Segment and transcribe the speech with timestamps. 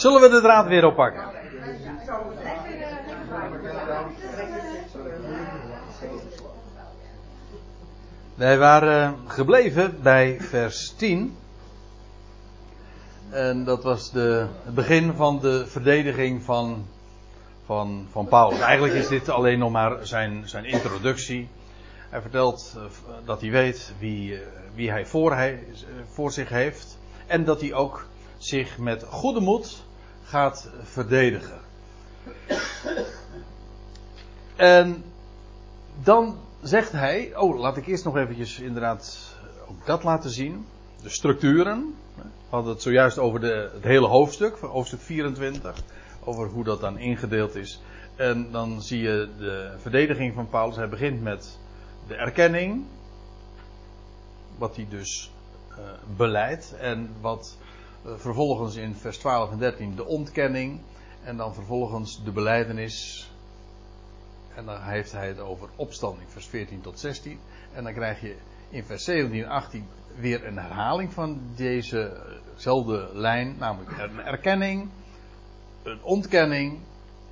[0.00, 1.24] Zullen we de draad weer oppakken?
[8.34, 11.36] Wij waren gebleven bij vers 10.
[13.30, 16.86] En dat was de, het begin van de verdediging van,
[17.64, 18.60] van, van Paulus.
[18.60, 21.48] Eigenlijk is dit alleen nog maar zijn, zijn introductie.
[22.10, 22.82] Hij vertelt eh,
[23.24, 24.40] dat hij weet wie, eh,
[24.74, 26.98] wie hij voor, hij eh, voor zich heeft.
[27.26, 28.06] En dat hij ook
[28.38, 29.88] zich met goede moed
[30.30, 31.60] gaat verdedigen.
[34.56, 35.04] En
[36.02, 39.34] dan zegt hij, oh laat ik eerst nog eventjes inderdaad
[39.68, 40.66] ook dat laten zien.
[41.02, 41.94] De structuren.
[42.14, 45.82] We hadden het zojuist over de, het hele hoofdstuk, hoofdstuk 24.
[46.24, 47.80] Over hoe dat dan ingedeeld is.
[48.16, 50.76] En dan zie je de verdediging van Paulus.
[50.76, 51.58] Hij begint met
[52.06, 52.84] de erkenning.
[54.58, 55.30] Wat hij dus
[55.70, 55.76] uh,
[56.16, 56.74] beleidt.
[56.80, 57.56] En wat
[58.04, 60.80] vervolgens in vers 12 en 13 de ontkenning.
[61.24, 63.28] En dan vervolgens de beleidenis.
[64.54, 67.38] En dan heeft hij het over opstanding, vers 14 tot 16.
[67.72, 68.36] En dan krijg je
[68.68, 73.56] in vers 17 en 18 weer een herhaling van dezezelfde lijn.
[73.58, 74.88] Namelijk een erkenning,
[75.82, 76.78] een ontkenning.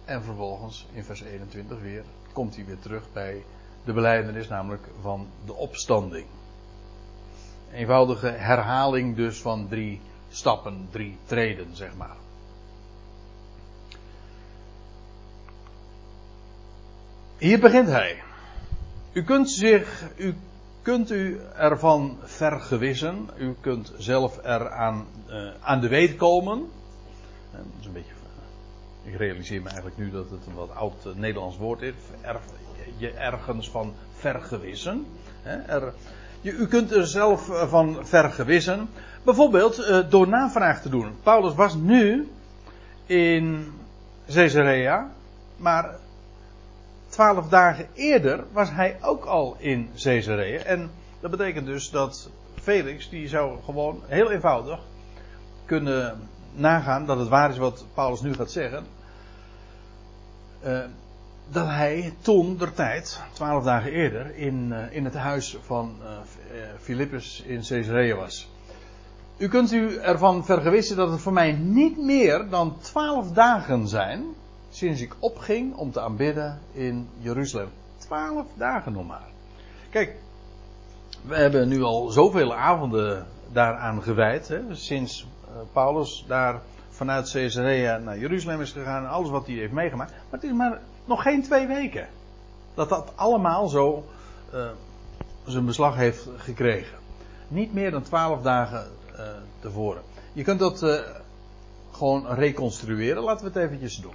[0.05, 3.45] En vervolgens in vers 21 weer komt hij weer terug bij
[3.85, 6.27] de beleidenis, namelijk van de opstanding.
[7.73, 12.17] Eenvoudige herhaling dus van drie stappen, drie treden, zeg maar.
[17.39, 18.23] Hier begint hij.
[19.13, 20.35] U kunt zich, u
[20.83, 23.29] kunt u ervan vergewissen.
[23.37, 26.71] U kunt zelf eraan uh, aan de weet komen.
[27.51, 28.13] Dat is een beetje.
[29.05, 31.95] Uh, ik realiseer me eigenlijk nu dat het een wat oud Nederlands woord is.
[32.21, 32.41] Er,
[32.97, 35.07] je ergens van vergewissen.
[35.43, 35.93] Er, je,
[36.43, 38.89] u kunt er zelf van vergewissen.
[39.23, 41.13] Bijvoorbeeld door navraag te doen.
[41.23, 42.29] Paulus was nu
[43.07, 43.73] in
[44.33, 45.11] Caesarea.
[45.57, 45.95] Maar
[47.09, 50.59] twaalf dagen eerder was hij ook al in Caesarea.
[50.59, 50.91] En
[51.21, 54.81] dat betekent dus dat Felix, die zou gewoon heel eenvoudig
[55.65, 58.87] kunnen nagaan dat het waar is wat Paulus nu gaat zeggen.
[60.65, 60.85] Uh,
[61.51, 66.09] dat hij toen, der tijd, twaalf dagen eerder, in, uh, in het huis van uh,
[66.81, 68.49] Philippus in Caesarea was.
[69.37, 74.25] U kunt u ervan vergewissen dat het voor mij niet meer dan twaalf dagen zijn
[74.71, 77.69] sinds ik opging om te aanbidden in Jeruzalem.
[77.97, 79.29] Twaalf dagen nog maar.
[79.91, 80.17] Kijk,
[81.27, 84.49] we hebben nu al zoveel avonden daaraan gewijd.
[84.49, 85.27] Hè, sinds
[85.73, 86.61] Paulus daar
[86.91, 90.11] vanuit Caesarea naar Jeruzalem is gegaan en alles wat hij heeft meegemaakt.
[90.11, 92.09] Maar het is maar nog geen twee weken.
[92.75, 94.05] Dat dat allemaal zo
[94.55, 94.67] uh,
[95.47, 96.99] zijn beslag heeft gekregen.
[97.49, 99.21] Niet meer dan twaalf dagen uh,
[99.59, 100.03] tevoren.
[100.33, 101.03] Je kunt dat
[101.93, 103.23] gewoon reconstrueren.
[103.23, 104.15] Laten we het eventjes doen.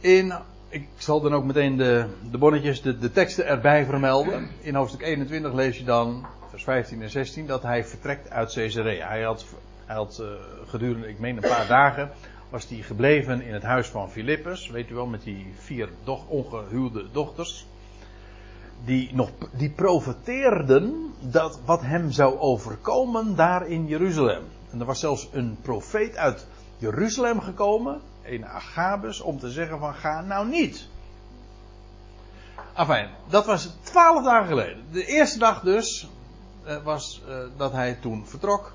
[0.00, 0.34] In,
[0.68, 4.48] ik zal dan ook meteen de, de bonnetjes, de, de teksten erbij vermelden.
[4.60, 9.08] In hoofdstuk 21 lees je dan, vers 15 en 16, dat hij vertrekt uit Caesarea.
[9.08, 9.44] Hij had,
[9.86, 10.22] hij had
[10.66, 12.10] gedurende, ik meen een paar dagen,
[12.52, 14.68] was hij gebleven in het huis van Filippus.
[14.68, 17.66] Weet u wel, met die vier doch, ongehuwde dochters.
[18.84, 24.42] Die, nog, die profeteerden dat wat hem zou overkomen daar in Jeruzalem.
[24.70, 26.46] En er was zelfs een profeet uit
[26.78, 30.88] Jeruzalem gekomen een Agabus om te zeggen van ga nou niet.
[32.74, 34.84] Enfin, dat was twaalf dagen geleden.
[34.90, 36.08] De eerste dag dus
[36.66, 38.72] uh, was uh, dat hij toen vertrok.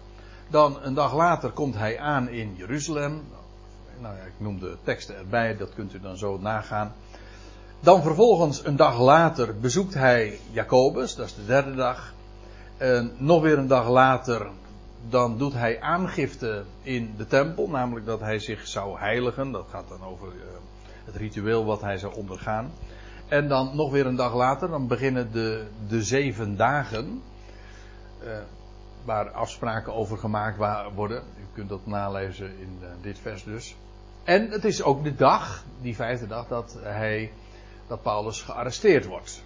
[0.48, 3.24] Dan een dag later komt hij aan in Jeruzalem.
[4.00, 6.94] Nou ja, ik noem de teksten erbij, dat kunt u dan zo nagaan.
[7.80, 12.14] Dan vervolgens een dag later bezoekt hij Jacobus, dat is de derde dag.
[12.78, 14.48] En nog weer een dag later
[15.10, 19.52] dan doet hij aangifte in de tempel, namelijk dat hij zich zou heiligen.
[19.52, 20.42] Dat gaat dan over uh,
[21.06, 22.72] het ritueel wat hij zou ondergaan.
[23.28, 27.22] En dan nog weer een dag later, dan beginnen de, de zeven dagen.
[28.24, 28.38] Uh,
[29.06, 30.58] waar afspraken over gemaakt
[30.96, 31.24] worden.
[31.40, 33.76] U kunt dat nalezen in uh, dit vers dus.
[34.28, 37.32] En het is ook de dag, die vijfde dag, dat hij,
[37.88, 39.44] dat Paulus gearresteerd wordt.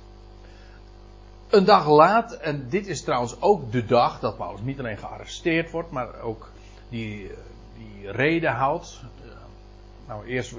[1.49, 5.71] Een dag laat, en dit is trouwens ook de dag dat Paulus niet alleen gearresteerd
[5.71, 6.51] wordt, maar ook
[6.89, 7.31] die,
[7.77, 9.01] die reden houdt.
[10.07, 10.51] Nou, eerst,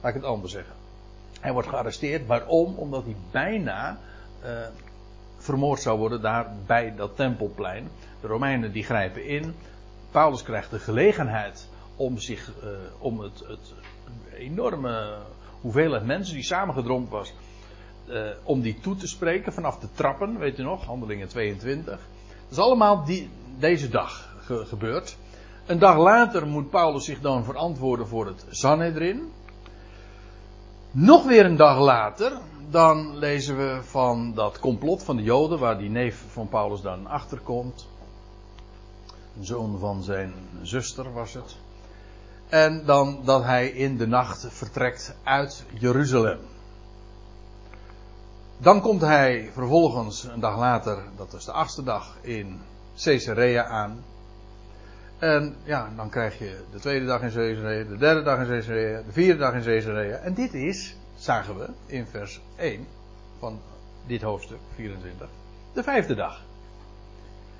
[0.00, 0.74] laat ik het anders zeggen.
[1.40, 2.74] Hij wordt gearresteerd, waarom?
[2.74, 3.98] Omdat hij bijna
[4.44, 4.48] uh,
[5.38, 7.88] vermoord zou worden daar bij dat tempelplein.
[8.20, 9.54] De Romeinen die grijpen in.
[10.10, 11.68] Paulus krijgt de gelegenheid
[12.00, 12.68] om zich, uh,
[12.98, 13.74] om het, het
[14.34, 15.18] enorme
[15.60, 17.32] hoeveelheid mensen die samengedromd was,
[18.08, 21.84] uh, om die toe te spreken vanaf de trappen, weet u nog, handelingen 22.
[21.84, 21.98] Dat
[22.50, 25.16] is allemaal die, deze dag ge gebeurd.
[25.66, 29.32] Een dag later moet Paulus zich dan verantwoorden voor het Sanhedrin.
[30.90, 32.32] Nog weer een dag later,
[32.70, 37.06] dan lezen we van dat complot van de Joden, waar die neef van Paulus dan
[37.06, 37.88] achterkomt.
[39.38, 41.56] Een zoon van zijn zuster was het.
[42.50, 46.38] En dan dat hij in de nacht vertrekt uit Jeruzalem.
[48.58, 52.60] Dan komt hij vervolgens een dag later, dat is de achtste dag, in
[53.02, 54.04] Caesarea aan.
[55.18, 59.02] En ja, dan krijg je de tweede dag in Caesarea, de derde dag in Caesarea,
[59.02, 60.16] de vierde dag in Caesarea.
[60.16, 62.86] En dit is, zagen we in vers 1
[63.38, 63.60] van
[64.06, 65.28] dit hoofdstuk 24,
[65.72, 66.44] de vijfde dag.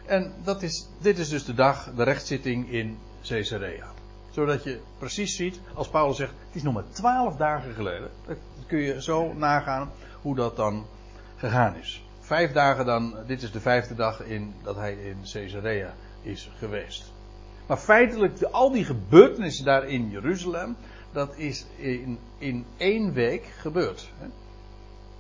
[0.07, 3.87] En dat is, dit is dus de dag, de rechtszitting in Caesarea.
[4.31, 8.11] Zodat je precies ziet, als Paulus zegt, het is nog maar twaalf dagen geleden.
[8.27, 8.37] Dan
[8.67, 9.91] kun je zo nagaan
[10.23, 10.87] hoe dat dan
[11.37, 12.05] gegaan is.
[12.21, 17.13] Vijf dagen dan, dit is de vijfde dag in, dat hij in Caesarea is geweest.
[17.67, 20.77] Maar feitelijk, al die gebeurtenissen daar in Jeruzalem,
[21.13, 24.11] dat is in, in één week gebeurd.
[24.19, 24.27] Hè?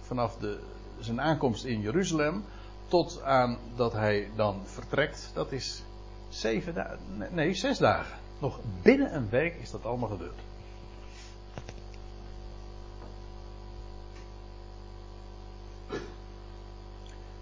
[0.00, 0.58] Vanaf de,
[0.98, 2.44] zijn aankomst in Jeruzalem
[2.88, 5.82] tot aan dat hij dan vertrekt, dat is
[6.28, 6.98] zeven dagen,
[7.30, 8.19] nee, zes dagen.
[8.40, 10.38] Nog binnen een week is dat allemaal gebeurd.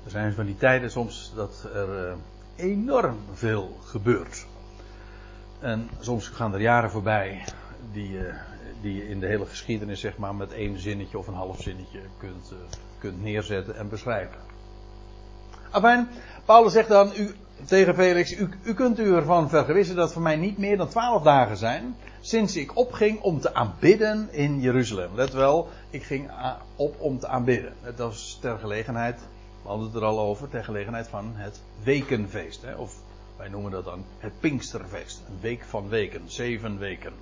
[0.04, 2.14] Er zijn van die tijden soms dat er uh,
[2.56, 4.46] enorm veel gebeurt.
[5.60, 7.44] En soms gaan er jaren voorbij
[7.92, 8.34] die, uh,
[8.80, 12.00] die je in de hele geschiedenis zeg maar met één zinnetje of een half zinnetje
[12.18, 12.58] kunt, uh,
[12.98, 14.40] kunt neerzetten en beschrijven.
[15.70, 16.08] Afijn,
[16.44, 17.34] Paulus zegt dan u,
[17.64, 21.22] tegen Felix, u, u kunt u ervan vergewissen dat voor mij niet meer dan twaalf
[21.22, 25.10] dagen zijn sinds ik opging om te aanbidden in Jeruzalem.
[25.14, 26.30] Let wel, ik ging
[26.76, 27.72] op om te aanbidden.
[27.80, 29.20] Het was ter gelegenheid
[29.68, 32.62] we hadden het er al over, ter gelegenheid van het wekenfeest.
[32.62, 32.74] Hè?
[32.74, 32.94] Of
[33.36, 35.22] wij noemen dat dan het Pinksterfeest.
[35.28, 37.12] Een week van weken, zeven weken.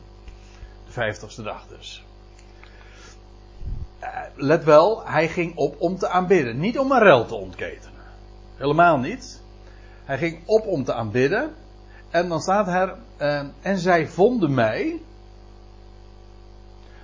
[0.87, 2.05] De vijftigste dag dus.
[4.03, 6.59] Uh, let wel, hij ging op om te aanbidden.
[6.59, 7.96] Niet om een rel te ontketenen.
[8.57, 9.43] Helemaal niet.
[10.05, 11.55] Hij ging op om te aanbidden.
[12.11, 15.01] En dan staat er, uh, en zij vonden mij,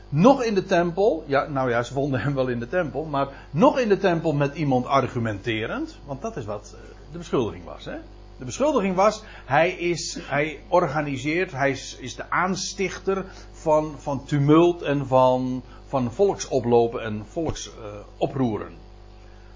[0.08, 3.28] nog in de tempel, ja, nou ja, ze vonden hem wel in de tempel, maar
[3.50, 7.84] nog in de tempel met iemand argumenterend, want dat is wat eh, de beschuldiging was.
[7.84, 7.96] Hè?
[8.38, 14.82] De beschuldiging was, hij, is, hij organiseert, hij is, is de aanstichter van, van tumult
[14.82, 18.70] en van, van volksoplopen en volksoproeren.
[18.70, 18.78] Uh,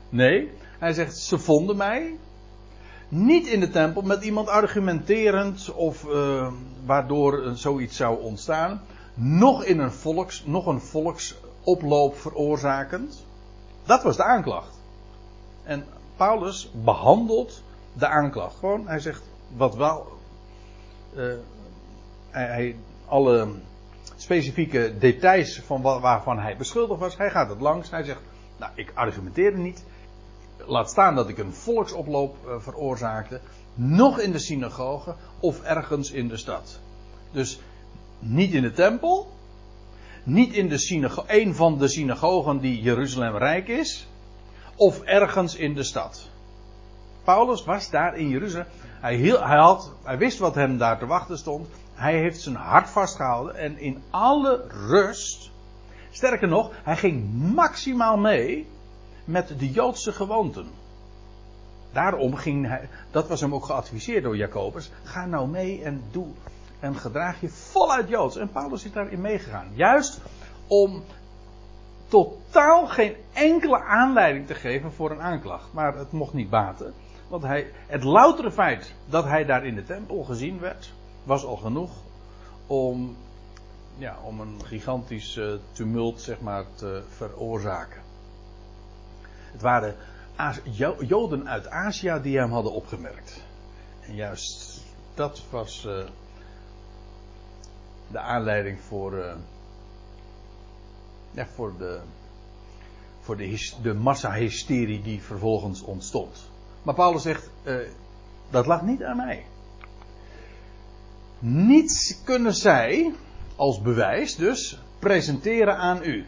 [0.08, 2.16] nee, hij zegt, ze vonden mij
[3.08, 6.52] niet in de tempel met iemand argumenterend of uh,
[6.84, 8.80] waardoor zoiets zou ontstaan
[9.16, 13.24] nog in een volks, nog een volksoploop veroorzakend.
[13.84, 14.80] Dat was de aanklacht.
[15.62, 15.84] En
[16.16, 17.62] Paulus behandelt
[17.92, 18.56] de aanklacht.
[18.56, 19.22] Gewoon, hij zegt
[19.56, 20.06] wat wel.
[21.16, 21.34] Uh,
[22.30, 22.76] hij,
[23.06, 23.48] alle
[24.16, 27.90] specifieke details van waarvan hij beschuldigd was, hij gaat het langs.
[27.90, 28.20] Hij zegt,
[28.56, 29.84] nou, ik argumenteerde niet.
[30.66, 33.40] Laat staan dat ik een volksoploop uh, veroorzaakte.
[33.74, 36.80] Nog in de synagoge of ergens in de stad.
[37.30, 37.60] Dus
[38.18, 39.30] niet in de tempel.
[40.24, 44.08] Niet in de een van de synagogen die Jeruzalem rijk is.
[44.76, 46.28] Of ergens in de stad.
[47.24, 48.66] Paulus was daar in Jeruzalem.
[49.00, 51.68] Hij, hij, had, hij wist wat hem daar te wachten stond.
[51.94, 53.56] Hij heeft zijn hart vastgehouden.
[53.56, 55.50] En in alle rust.
[56.10, 58.66] Sterker nog, hij ging maximaal mee
[59.26, 60.66] met de Joodse gewoonten.
[61.92, 64.90] Daarom ging hij, dat was hem ook geadviseerd door Jacobus.
[65.02, 66.26] Ga nou mee en doe
[66.80, 68.36] en gedraag je voluit Joods.
[68.36, 69.68] En Paulus is daarin meegegaan.
[69.74, 70.20] Juist
[70.66, 71.02] om
[72.08, 75.72] totaal geen enkele aanleiding te geven voor een aanklacht.
[75.72, 76.94] Maar het mocht niet baten.
[77.28, 80.92] Want hij, het loutere feit dat hij daar in de tempel gezien werd,
[81.24, 81.90] was al genoeg
[82.66, 83.16] om,
[83.98, 88.05] ja, om een gigantisch uh, tumult zeg maar, te veroorzaken.
[89.52, 89.94] Het waren
[91.00, 93.42] Joden uit Azië die hem hadden opgemerkt.
[94.06, 94.80] En juist
[95.14, 95.84] dat was.
[95.86, 96.04] Uh,
[98.10, 99.36] de aanleiding voor,
[101.30, 102.00] ja, voor de,
[103.20, 106.50] voor de, de massahysterie die vervolgens ontstond.
[106.82, 107.76] Maar Paulus zegt, uh,
[108.50, 109.44] dat lag niet aan mij.
[111.38, 113.14] Niets kunnen zij,
[113.56, 116.26] als bewijs dus, presenteren aan u.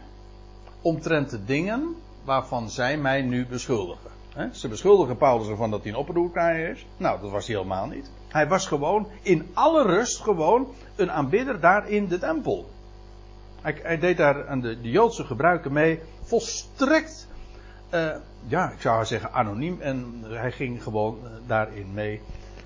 [0.81, 4.09] Omtrent de dingen waarvan zij mij nu beschuldigen.
[4.51, 6.85] Ze beschuldigen Paulus ervan dat hij een oproerkaar is.
[6.97, 8.11] Nou, dat was hij helemaal niet.
[8.27, 12.69] Hij was gewoon in alle rust gewoon een aanbidder daar in de tempel.
[13.61, 15.99] Hij, deed daar aan de, de, Joodse gebruiken mee.
[16.21, 17.27] Volstrekt,
[17.93, 18.15] uh,
[18.47, 19.81] ja, ik zou zeggen anoniem.
[19.81, 22.21] En hij ging gewoon uh, daarin mee.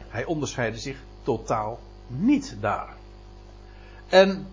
[0.07, 2.93] Hij onderscheidde zich totaal niet daar.
[4.07, 4.47] En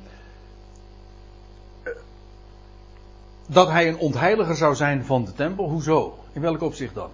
[3.52, 6.19] dat hij een ontheiliger zou zijn van de tempel, hoezo?
[6.33, 7.11] In welk opzicht dan?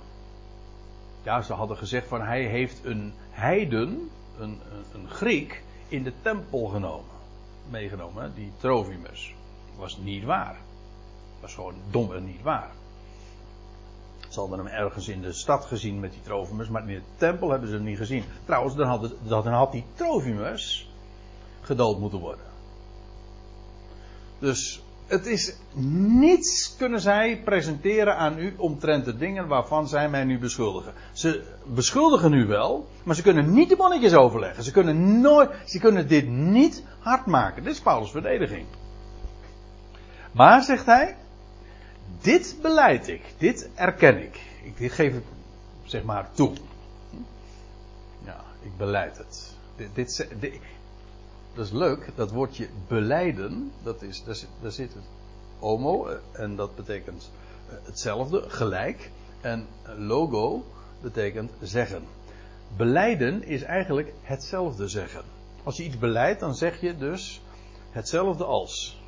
[1.22, 6.12] Ja, ze hadden gezegd van hij heeft een heiden, een, een, een Griek, in de
[6.22, 7.14] tempel genomen.
[7.70, 9.34] Meegenomen, die Trofimus.
[9.76, 10.56] Was niet waar.
[11.40, 12.70] Was gewoon dom en niet waar.
[14.28, 17.50] Ze hadden hem ergens in de stad gezien met die Trofimus, maar in de tempel
[17.50, 18.24] hebben ze hem niet gezien.
[18.44, 20.90] Trouwens, dan had, dan had die Trofimus
[21.60, 22.44] gedood moeten worden.
[24.38, 25.54] Dus het is
[26.18, 30.92] niets kunnen zij presenteren aan u omtrent de dingen waarvan zij mij nu beschuldigen.
[31.12, 34.64] Ze beschuldigen u wel, maar ze kunnen niet de bonnetjes overleggen.
[34.64, 37.62] Ze kunnen nooit, ze kunnen dit niet hard maken.
[37.62, 38.66] Dit is Paulus' verdediging.
[40.32, 41.16] Maar, zegt hij,
[42.20, 44.40] dit beleid ik, dit erken ik.
[44.62, 45.24] Ik geef het,
[45.84, 46.52] zeg maar, toe.
[48.24, 49.54] Ja, ik beleid het.
[49.76, 50.52] Dit, dit, dit,
[51.56, 54.24] dat is leuk, dat woordje beleiden, dat is,
[54.62, 55.04] daar, zit, het
[55.58, 57.30] homo, eh, en dat betekent
[57.68, 59.10] eh, hetzelfde, gelijk.
[59.40, 60.64] En logo
[61.00, 62.04] betekent zeggen.
[62.76, 65.22] Beleiden is eigenlijk hetzelfde zeggen.
[65.62, 67.40] Als je iets beleidt, dan zeg je dus
[67.90, 69.00] hetzelfde als.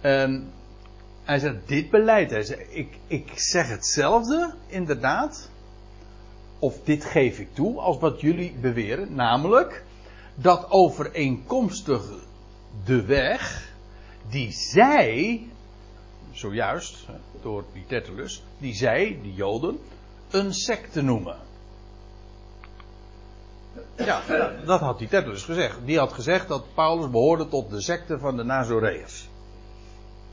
[0.00, 0.52] En
[1.24, 2.30] hij zegt, dit beleid.
[2.30, 5.50] Hij zegt, ik, ik zeg hetzelfde, inderdaad.
[6.58, 9.14] Of dit geef ik toe, als wat jullie beweren.
[9.14, 9.84] Namelijk,
[10.34, 12.02] dat overeenkomstig
[12.84, 13.72] de weg
[14.28, 15.46] die zij,
[16.30, 17.06] zojuist,
[17.42, 19.78] door die Tertullus, die zij, die Joden,
[20.30, 21.36] een secte noemen.
[23.96, 24.22] Ja,
[24.64, 25.78] dat had die Tertullus gezegd.
[25.84, 29.28] Die had gezegd dat Paulus behoorde tot de secte van de Nazoreërs.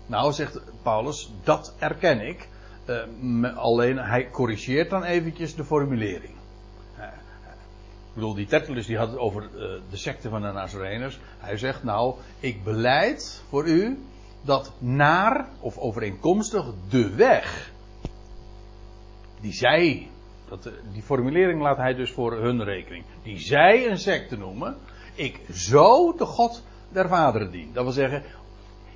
[0.06, 2.48] Nou, zegt Paulus, dat erken ik.
[2.86, 6.34] Uh, alleen hij corrigeert dan eventjes de formulering.
[6.98, 9.50] Uh, ik bedoel, die Tertullus die had het over
[9.90, 11.20] de secte van de Nazareners.
[11.38, 13.98] Hij zegt nou, ik beleid voor u
[14.42, 17.74] dat naar of overeenkomstig de weg
[19.42, 20.08] die zij,
[20.50, 24.78] dat, die formulering laat hij dus voor hun rekening, die zij een secte noemen,
[25.16, 27.70] ik zo de God der vaderen dien.
[27.74, 28.24] Dat wil zeggen,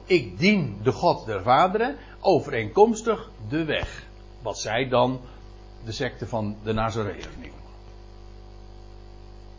[0.09, 4.03] ik dien de God der vaderen overeenkomstig de weg.
[4.41, 5.21] Wat zij dan
[5.85, 7.59] de secte van de Nazareërs noemen.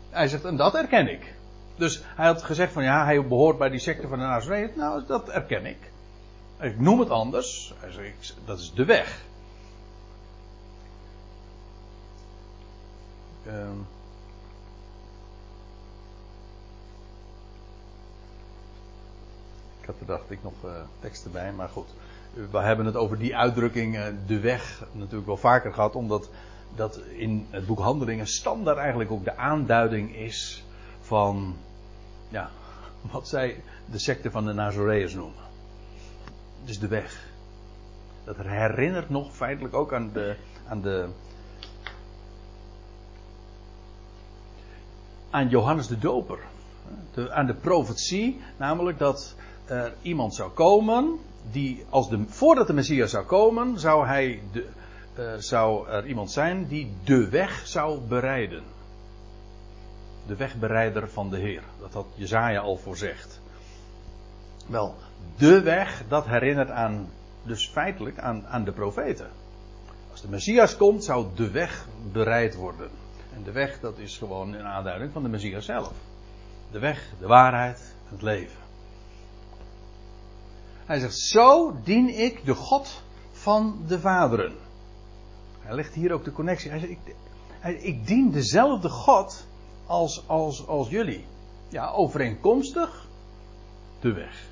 [0.09, 1.35] Hij zegt, en dat erken ik.
[1.75, 4.75] Dus hij had gezegd van ja, hij behoort bij die secte van de Nazareërs.
[4.75, 5.91] Nou, dat erken ik.
[6.59, 7.73] Ik noem het anders.
[7.77, 9.21] Hij zegt, dat is de weg.
[13.47, 13.87] Um,
[19.81, 21.87] Ik had er dacht ik nog uh, teksten bij, maar goed.
[22.51, 26.29] We hebben het over die uitdrukking, uh, de weg, natuurlijk wel vaker gehad, omdat
[26.75, 30.63] dat in het boek Handelingen standaard eigenlijk ook de aanduiding is
[31.01, 31.55] van,
[32.29, 32.49] ja,
[33.11, 35.43] wat zij de secte van de Nazoreërs noemen.
[36.65, 37.29] Dus de weg.
[38.23, 40.35] Dat herinnert nog feitelijk ook aan de,
[40.67, 41.07] aan de,
[45.29, 46.39] aan Johannes de Doper.
[47.29, 49.35] Aan de profetie, namelijk dat
[49.71, 51.19] er iemand zou komen,
[51.51, 54.67] die als de, voordat de Messias zou komen, zou, hij de,
[55.39, 58.63] zou er iemand zijn die de weg zou bereiden.
[60.27, 61.63] De wegbereider van de Heer.
[61.79, 63.39] Dat had Jezaja al voorzegd.
[64.67, 64.95] Wel,
[65.37, 67.09] de weg, dat herinnert aan,
[67.43, 69.29] dus feitelijk aan, aan de profeten.
[70.11, 72.89] Als de Messias komt, zou de weg bereid worden.
[73.35, 75.91] En de weg, dat is gewoon een aanduiding van de Messias zelf.
[76.71, 78.60] De weg, de waarheid, het leven.
[80.91, 84.55] Hij zegt, zo dien ik de God van de vaderen.
[85.59, 86.69] Hij legt hier ook de connectie.
[86.69, 87.15] Hij zegt, ik,
[87.83, 89.45] ik dien dezelfde God
[89.85, 91.25] als, als, als jullie.
[91.69, 93.07] Ja, overeenkomstig
[93.99, 94.45] de weg.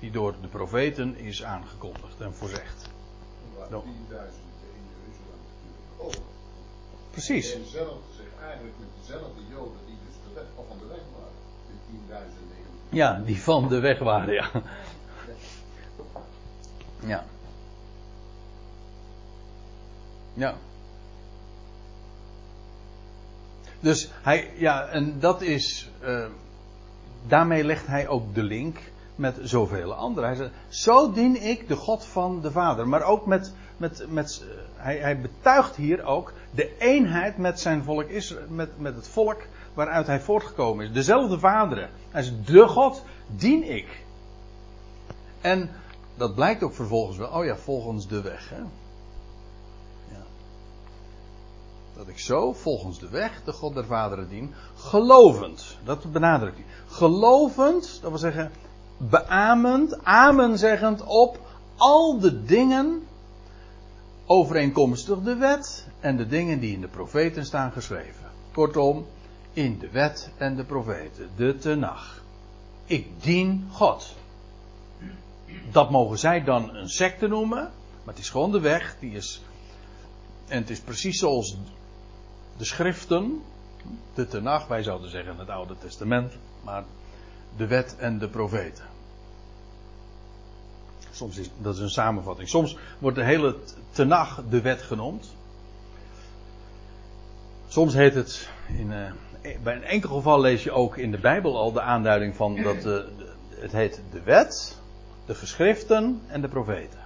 [0.00, 2.90] Die door de profeten is aangekondigd en voorzegd.
[3.70, 3.84] No.
[7.10, 7.54] Precies.
[7.54, 11.02] En zelf zich eigenlijk met dezelfde joden die dus de weg, of van de weg
[11.18, 11.34] waren.
[12.08, 12.24] De
[12.88, 14.50] 10.000 Ja, die van de weg waren, ja.
[17.06, 17.24] Ja.
[20.34, 20.54] Ja.
[23.80, 26.24] Dus hij, ja, en dat is, uh,
[27.26, 28.78] daarmee legt hij ook de link
[29.14, 30.28] met zoveel anderen.
[30.28, 32.88] Hij zegt, zo dien ik de God van de Vader.
[32.88, 34.44] Maar ook met, met, met
[34.76, 39.42] hij, hij betuigt hier ook de eenheid met zijn volk, is, met, met het volk
[39.74, 40.92] waaruit hij voortgekomen is.
[40.92, 41.90] Dezelfde vaderen.
[42.10, 44.02] Hij zegt, de God dien ik.
[45.40, 45.70] En
[46.16, 47.28] dat blijkt ook vervolgens wel.
[47.28, 48.48] Oh ja, volgens de weg.
[48.48, 48.60] Hè?
[50.10, 50.22] Ja.
[51.96, 56.66] dat ik zo volgens de weg de God der vaderen dien, gelovend, dat benadrukt hij.
[56.86, 58.52] Gelovend, dat wil zeggen
[58.96, 61.38] beamend, amen zeggend op
[61.76, 63.06] al de dingen
[64.26, 68.30] overeenkomstig de wet en de dingen die in de profeten staan geschreven.
[68.52, 69.06] Kortom,
[69.52, 72.22] in de wet en de profeten, de tenag.
[72.84, 74.14] Ik dien God.
[75.70, 77.70] Dat mogen zij dan een secte noemen,
[78.04, 79.42] maar het is gewoon de weg, die is.
[80.48, 81.56] En het is precies zoals
[82.56, 83.42] de schriften,
[84.14, 86.32] de tenag, wij zouden zeggen het Oude Testament,
[86.62, 86.84] maar
[87.56, 88.84] de wet en de profeten.
[91.10, 92.48] Soms is dat is een samenvatting.
[92.48, 93.56] Soms wordt de hele
[93.90, 95.34] tenag de wet genoemd.
[97.68, 101.56] Soms heet het, in, uh, bij een enkel geval lees je ook in de Bijbel
[101.56, 102.98] al de aanduiding van dat uh,
[103.48, 104.78] het heet de wet,
[105.26, 106.98] de geschriften en de profeten.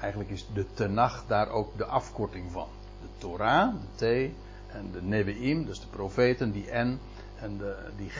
[0.00, 2.68] Eigenlijk is de tenag daar ook de afkorting van.
[3.00, 4.34] De Torah, de T
[4.72, 7.00] en de Nebeim, dus de profeten, die N
[7.40, 8.10] en de, die,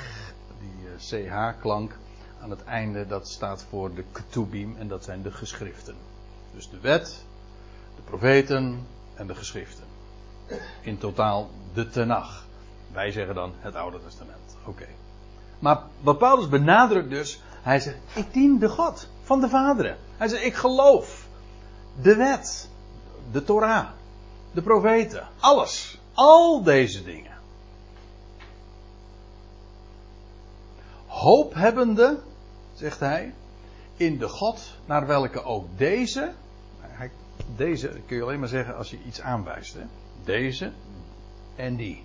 [0.61, 1.97] die uh, CH-klank
[2.41, 5.95] aan het einde, dat staat voor de Ketubim en dat zijn de geschriften.
[6.55, 7.25] Dus de wet,
[7.97, 9.85] de profeten en de geschriften.
[10.81, 12.47] In totaal de Tenach.
[12.93, 14.57] Wij zeggen dan het Oude Testament.
[14.65, 14.87] Oké.
[15.59, 15.83] Maar
[16.19, 19.97] Paulus benadrukt dus, hij zegt, ik dien de God van de vaderen.
[20.17, 21.27] Hij zegt, ik geloof
[22.03, 22.69] de wet,
[23.33, 23.89] de Torah,
[24.53, 26.01] de profeten, alles.
[26.15, 27.37] Al deze dingen.
[31.07, 32.19] Hoop hebbende,
[32.75, 33.35] zegt hij,
[33.97, 36.33] in de God naar welke ook deze,
[37.57, 39.75] deze kun je alleen maar zeggen als je iets aanwijst.
[39.75, 39.85] Hè?
[40.25, 40.73] Deze
[41.57, 42.03] en die.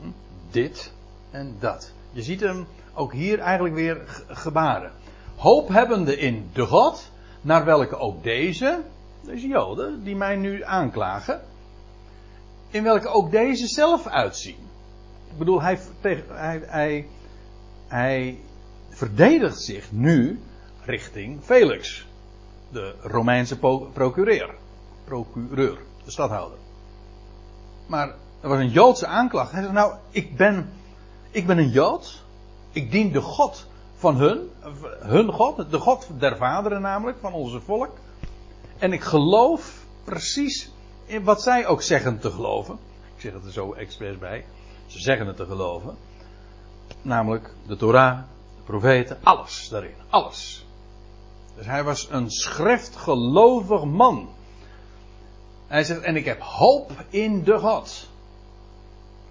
[0.00, 0.08] Hm?
[0.50, 0.92] Dit
[1.30, 1.92] en dat.
[2.10, 4.92] Je ziet hem ook hier eigenlijk weer gebaren.
[5.36, 7.10] Hoop hebbende in de God,
[7.40, 8.82] naar welke ook deze,
[9.20, 11.40] deze Joden, die mij nu aanklagen,
[12.70, 14.56] in welke ook deze zelf uitzien.
[15.30, 15.78] Ik bedoel, hij,
[16.28, 17.08] hij, hij,
[17.86, 18.38] hij
[18.88, 20.40] verdedigt zich nu
[20.84, 22.06] richting Felix,
[22.68, 23.58] de Romeinse
[23.92, 24.54] procureur,
[25.04, 26.58] procureur, de stadhouder.
[27.86, 29.52] Maar er was een Joodse aanklacht.
[29.52, 30.72] Hij zegt, nou, ik ben,
[31.36, 32.22] ik ben een Jood.
[32.72, 34.50] Ik dien de God van hun,
[35.00, 37.90] hun God, de God der vaderen namelijk, van onze volk.
[38.78, 40.70] En ik geloof precies
[41.04, 42.78] in wat zij ook zeggen te geloven.
[43.14, 44.44] Ik zeg het er zo expres bij.
[44.86, 45.96] Ze zeggen het te geloven.
[47.02, 48.18] Namelijk de Torah,
[48.56, 49.94] de profeten, alles daarin.
[50.08, 50.66] Alles.
[51.56, 54.28] Dus hij was een schriftgelovig man.
[55.66, 58.08] Hij zegt, en ik heb hoop in de God.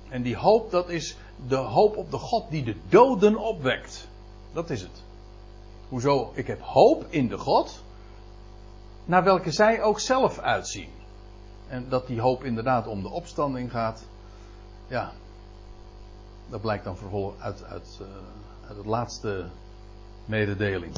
[0.10, 4.08] En die hoop, dat is de hoop op de God die de doden opwekt.
[4.54, 5.04] Dat is het.
[5.90, 6.32] Hoezo?
[6.34, 7.84] Ik heb hoop in de God,
[9.06, 10.90] naar welke zij ook zelf uitzien.
[11.68, 14.04] En dat die hoop inderdaad om de opstanding gaat,
[14.88, 15.12] ja,
[16.50, 18.08] dat blijkt dan vervolgens uit, uit, uh,
[18.68, 19.46] uit het laatste
[20.26, 20.94] mededeling.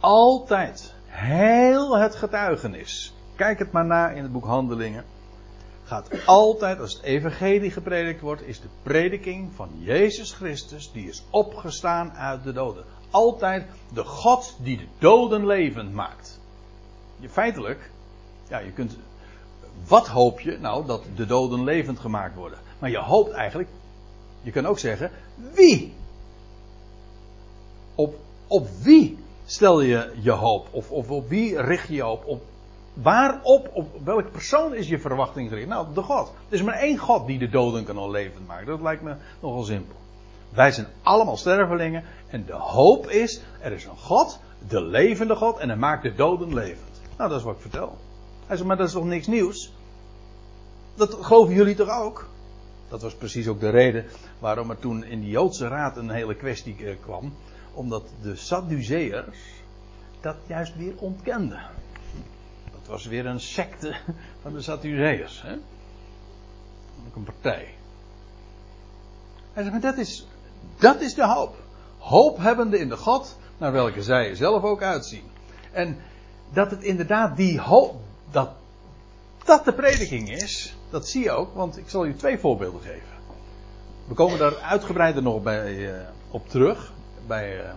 [0.00, 5.04] Altijd, heel het getuigenis Kijk het maar na in het boek Handelingen.
[5.90, 11.22] Gaat altijd, als het evangelie gepredikt wordt, is de prediking van Jezus Christus, die is
[11.30, 12.84] opgestaan uit de doden.
[13.10, 16.40] Altijd de God die de doden levend maakt.
[17.16, 17.90] Je, feitelijk,
[18.48, 18.96] ja, je kunt,
[19.86, 20.58] wat hoop je?
[20.58, 22.58] Nou, dat de doden levend gemaakt worden.
[22.78, 23.68] Maar je hoopt eigenlijk,
[24.42, 25.10] je kan ook zeggen,
[25.54, 25.92] wie?
[27.94, 28.14] Op,
[28.46, 30.68] op wie stel je je hoop?
[30.70, 32.26] Of, of op wie richt je je hoop?
[32.26, 32.42] Op
[33.02, 35.68] Waarop, op welke persoon is je verwachting gericht?
[35.68, 36.28] Nou, de God.
[36.48, 38.66] Er is maar één God die de doden kan al levend maken.
[38.66, 39.96] Dat lijkt me nogal simpel.
[40.50, 42.04] Wij zijn allemaal stervelingen.
[42.28, 46.14] En de hoop is, er is een God, de levende God, en hij maakt de
[46.14, 47.00] doden levend.
[47.16, 47.96] Nou, dat is wat ik vertel.
[48.46, 49.72] Hij zegt, maar dat is toch niks nieuws?
[50.94, 52.28] Dat geloven jullie toch ook?
[52.88, 54.04] Dat was precies ook de reden
[54.38, 57.32] waarom er toen in de Joodse raad een hele kwestie eh, kwam.
[57.74, 59.38] Omdat de Sadduceërs
[60.20, 61.60] dat juist weer ontkenden
[62.86, 63.96] was weer een secte
[64.42, 65.44] van de Sadduceërs.
[67.08, 67.74] Ook een partij.
[69.52, 70.26] Hij zegt, maar dat is,
[70.78, 71.56] dat is de hoop.
[71.98, 75.24] Hoop hebbende in de God, naar welke zij zelf ook uitzien.
[75.72, 75.98] En
[76.52, 78.50] dat het inderdaad die hoop, dat
[79.44, 83.18] dat de prediking is, dat zie je ook, want ik zal je twee voorbeelden geven.
[84.06, 85.94] We komen daar uitgebreider nog bij, uh,
[86.30, 86.92] op terug,
[87.26, 87.72] bij, uh,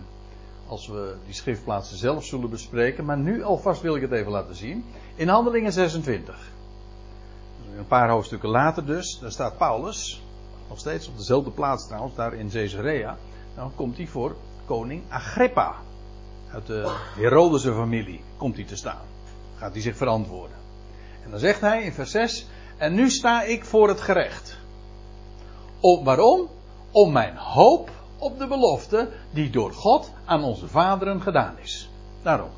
[0.74, 3.04] als we die schriftplaatsen zelf zullen bespreken.
[3.04, 4.84] Maar nu alvast wil ik het even laten zien.
[5.14, 6.52] In Handelingen 26.
[7.76, 10.22] Een paar hoofdstukken later dus, daar staat Paulus,
[10.68, 13.16] nog steeds op dezelfde plaats trouwens, daar in Caesarea.
[13.54, 15.74] Dan komt hij voor koning Agrippa.
[16.52, 19.04] Uit de Herodese familie komt hij te staan.
[19.56, 20.56] Gaat hij zich verantwoorden.
[21.24, 24.58] En dan zegt hij in vers 6: En nu sta ik voor het gerecht.
[25.80, 26.48] Om, waarom?
[26.90, 31.90] Om mijn hoop op de belofte die door God aan onze vaderen gedaan is.
[32.22, 32.50] Daarom.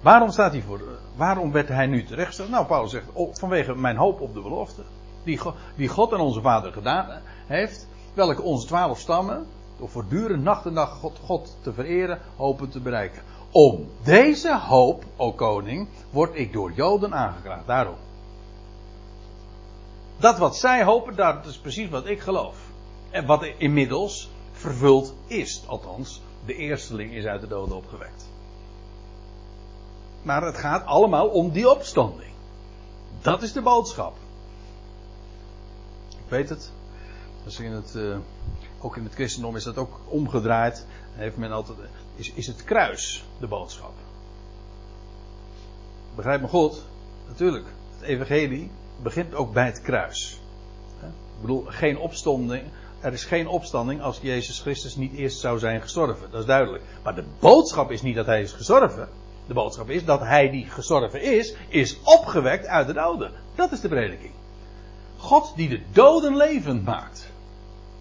[0.00, 0.80] Waarom staat hij voor?
[1.16, 2.50] Waarom werd hij nu terechtgesteld?
[2.50, 4.82] Nou, Paulus zegt oh, vanwege mijn hoop op de belofte.
[5.24, 5.40] Die,
[5.76, 7.86] die God aan onze vader gedaan heeft.
[8.14, 9.46] Welke onze twaalf stammen,
[9.78, 13.22] door voortdurend nacht en dag God, God te vereren, hopen te bereiken.
[13.50, 17.66] Om deze hoop, o koning, word ik door Joden aangeklaagd.
[17.66, 17.96] Daarom.
[20.16, 22.56] Dat wat zij hopen, dat is precies wat ik geloof.
[23.26, 25.62] Wat inmiddels vervuld is.
[25.66, 28.28] Althans, de eersteling is uit de doden opgewekt.
[30.22, 32.32] Maar het gaat allemaal om die opstanding.
[33.20, 34.16] Dat is de boodschap.
[36.08, 36.72] Ik weet het.
[37.44, 38.16] Dus het, uh,
[38.80, 40.86] ook in het christendom is dat ook omgedraaid.
[41.12, 41.78] Heeft men altijd,
[42.14, 43.92] is, is het kruis de boodschap.
[46.14, 46.82] Begrijp me goed?
[47.28, 47.66] Natuurlijk.
[47.98, 48.70] Het evangelie
[49.02, 50.40] begint ook bij het kruis.
[51.02, 52.62] Ik bedoel, geen opstanding.
[53.02, 56.30] Er is geen opstanding als Jezus Christus niet eerst zou zijn gestorven.
[56.30, 56.84] Dat is duidelijk.
[57.02, 59.08] Maar de boodschap is niet dat hij is gestorven.
[59.46, 63.32] De boodschap is dat hij die gestorven is, is opgewekt uit de doden.
[63.54, 64.32] Dat is de prediking.
[65.16, 67.30] God die de doden levend maakt.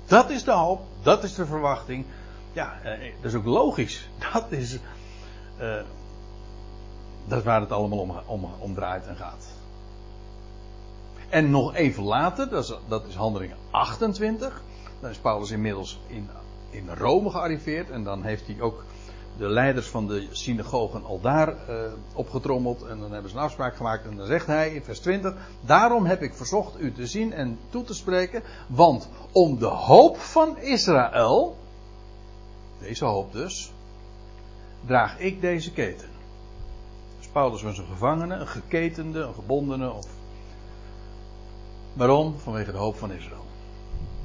[0.06, 2.06] Dat is de hoop, dat is de verwachting.
[2.54, 4.10] Ja, eh, dat is ook logisch.
[4.34, 4.74] Dat is,
[5.60, 5.76] uh,
[7.28, 9.46] dat is waar het allemaal om, om, om draait en gaat.
[11.30, 14.62] En nog even later, dat is, dat is handelingen 28.
[15.02, 16.30] Dan is Paulus inmiddels in,
[16.70, 17.90] in Rome gearriveerd.
[17.90, 18.84] En dan heeft hij ook
[19.38, 22.84] de leiders van de synagogen al daar uh, opgetrommeld.
[22.84, 24.06] En dan hebben ze een afspraak gemaakt.
[24.06, 27.60] En dan zegt hij in vers 20: Daarom heb ik verzocht u te zien en
[27.70, 28.44] toe te spreken.
[28.68, 31.58] Want om de hoop van Israël.
[32.80, 33.74] Deze hoop dus.
[34.86, 36.10] Draag ik deze keten.
[37.18, 39.92] Dus Paulus was een gevangene, een geketende, een gebondene.
[39.92, 40.08] Of...
[41.94, 42.36] Waarom?
[42.38, 43.46] Vanwege de hoop van Israël.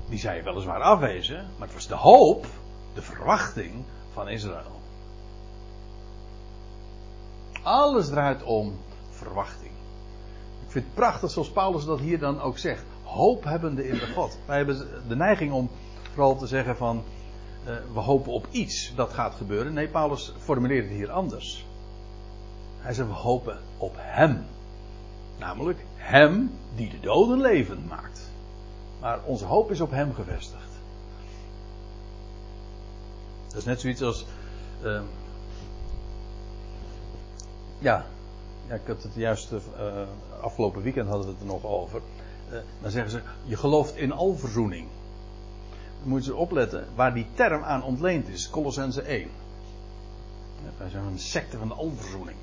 [0.08, 2.46] Die zij weliswaar afwezen, maar het was de hoop,
[2.94, 4.80] de verwachting van Israël.
[7.62, 8.78] Alles draait om
[9.10, 9.70] verwachting.
[10.64, 12.84] Ik vind het prachtig zoals Paulus dat hier dan ook zegt.
[13.02, 14.38] Hoop hebbende in de God.
[14.46, 15.70] Wij hebben de neiging om
[16.12, 17.04] vooral te zeggen van
[17.66, 19.72] uh, we hopen op iets dat gaat gebeuren.
[19.72, 21.66] Nee, Paulus formuleert het hier anders.
[22.78, 24.44] Hij zegt we hopen op Hem.
[25.38, 28.25] Namelijk Hem die de doden levend maakt.
[29.00, 30.70] Maar onze hoop is op Hem gevestigd.
[33.48, 34.26] Dat is net zoiets als.
[34.82, 35.00] Uh,
[37.78, 38.06] ja,
[38.68, 39.58] ik had het juist uh,
[40.40, 42.00] afgelopen weekend hadden we het er nog over.
[42.52, 44.86] Uh, dan zeggen ze, je gelooft in alverzoening.
[46.00, 48.50] Dan moeten ze opletten waar die term aan ontleend is.
[48.50, 49.20] Colossense 1.
[50.64, 52.36] Ja, wij zijn een secte van de alverzoening.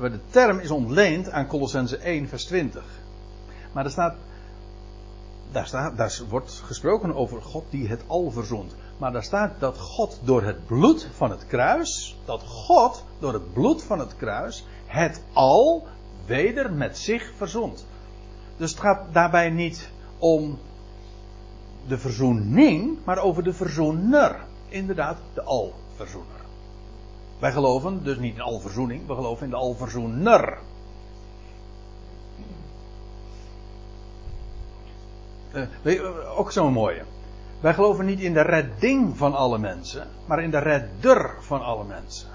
[0.00, 2.84] De term is ontleend aan Colossense 1 vers 20.
[3.72, 4.14] Maar er staat,
[5.52, 8.74] daar, staat, daar wordt gesproken over God die het al verzoent.
[8.98, 13.52] Maar daar staat dat God door het bloed van het kruis, dat God door het
[13.52, 15.86] bloed van het kruis het al
[16.26, 17.86] weder met zich verzond.
[18.56, 20.58] Dus het gaat daarbij niet om
[21.86, 24.40] de verzoening, maar over de verzoener.
[24.68, 26.40] Inderdaad, de alverzoener.
[27.38, 30.58] Wij geloven dus niet in alverzoening, we geloven in de alverzoener.
[35.82, 37.02] Uh, ook zo'n mooie.
[37.60, 41.84] Wij geloven niet in de redding van alle mensen, maar in de redder van alle
[41.84, 42.28] mensen.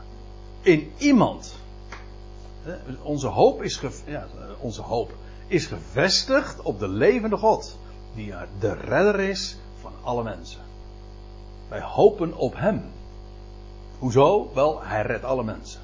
[0.61, 1.55] In iemand.
[3.01, 4.27] Onze hoop is, ja,
[4.59, 5.13] onze hoop
[5.47, 7.77] is gevestigd op de levende God,
[8.15, 10.61] die de redder is van alle mensen.
[11.69, 12.83] Wij hopen op Hem.
[13.99, 14.51] Hoezo?
[14.53, 15.81] Wel, Hij redt alle mensen.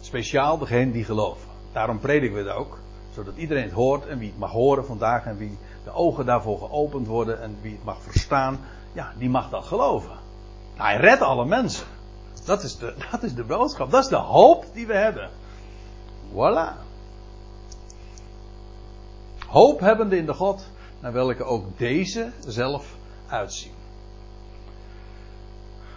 [0.00, 1.48] Speciaal degene die geloven.
[1.72, 2.78] Daarom prediken we het ook,
[3.14, 6.58] zodat iedereen het hoort en wie het mag horen vandaag en wie de ogen daarvoor
[6.58, 8.60] geopend worden en wie het mag verstaan,
[8.92, 10.18] ja, die mag dat geloven.
[10.74, 11.86] Hij redt alle mensen.
[12.44, 13.90] Dat is de, dat is de boodschap.
[13.90, 15.30] Dat is de hoop die we hebben.
[16.32, 16.88] Voilà.
[19.46, 20.66] Hoop hebbende in de God,
[21.00, 22.96] naar welke ook deze zelf
[23.28, 23.72] uitzien.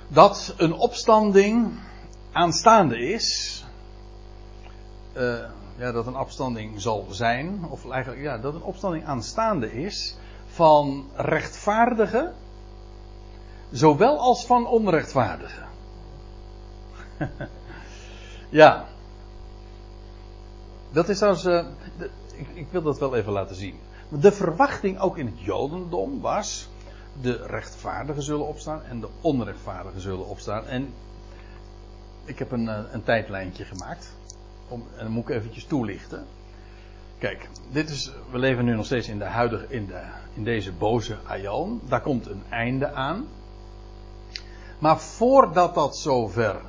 [0.08, 1.80] Dat een opstanding
[2.32, 3.64] aanstaande is.
[5.18, 10.16] Uh, ja, dat een opstanding zal zijn, of eigenlijk ja, dat een opstanding aanstaande is
[10.46, 12.34] van rechtvaardigen,
[13.72, 15.68] zowel als van onrechtvaardigen.
[18.50, 18.86] ja.
[20.92, 21.66] Dat is trouwens, uh,
[22.36, 23.80] ik, ik, wil dat wel even laten zien.
[24.10, 26.70] De verwachting ook in het Jodendom was,
[27.22, 30.68] de rechtvaardigen zullen opstaan en de onrechtvaardigen zullen opstaan.
[30.68, 30.94] En
[32.26, 34.12] ik heb een, eh, een tijdlijntje gemaakt
[34.74, 36.26] Om, en dan moet ik eventjes toelichten.
[37.18, 40.02] Kijk, dit is, we leven nu nog steeds in, de huidige, in, de,
[40.34, 41.82] in deze boze aion.
[41.90, 43.28] Daar komt een einde aan.
[44.80, 46.62] Maar voordat dat zover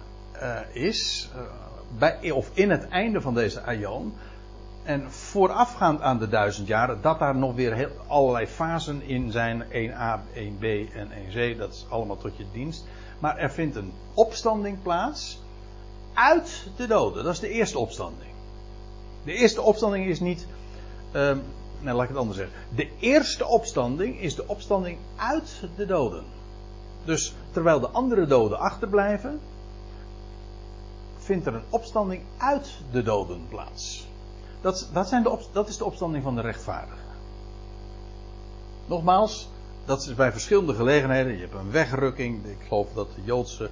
[0.43, 1.41] uh, is, uh,
[1.99, 4.15] bij, of in het einde van deze aion,
[4.83, 9.63] en voorafgaand aan de duizend jaren, dat daar nog weer allerlei fasen in zijn.
[9.63, 12.87] 1a, 1b en 1c, dat is allemaal tot je dienst.
[13.19, 15.43] Maar er vindt een opstanding plaats
[16.15, 17.25] uit de doden.
[17.25, 18.31] Dat is de eerste opstanding.
[19.25, 20.47] De eerste opstanding is niet.
[21.81, 22.57] Nee, laat ik het anders zeggen.
[22.75, 26.25] De eerste opstanding is de opstanding uit de doden.
[27.05, 29.41] Dus terwijl de andere doden achterblijven,
[31.19, 34.07] vindt er een opstanding uit de doden plaats.
[34.61, 37.05] Dat, zijn de dat is de opstanding van de rechtvaardigen.
[38.87, 39.49] Nogmaals,
[39.85, 41.33] dat is bij verschillende gelegenheden.
[41.33, 42.45] Je hebt een wegrukking.
[42.45, 43.71] Ik geloof dat de Joodse,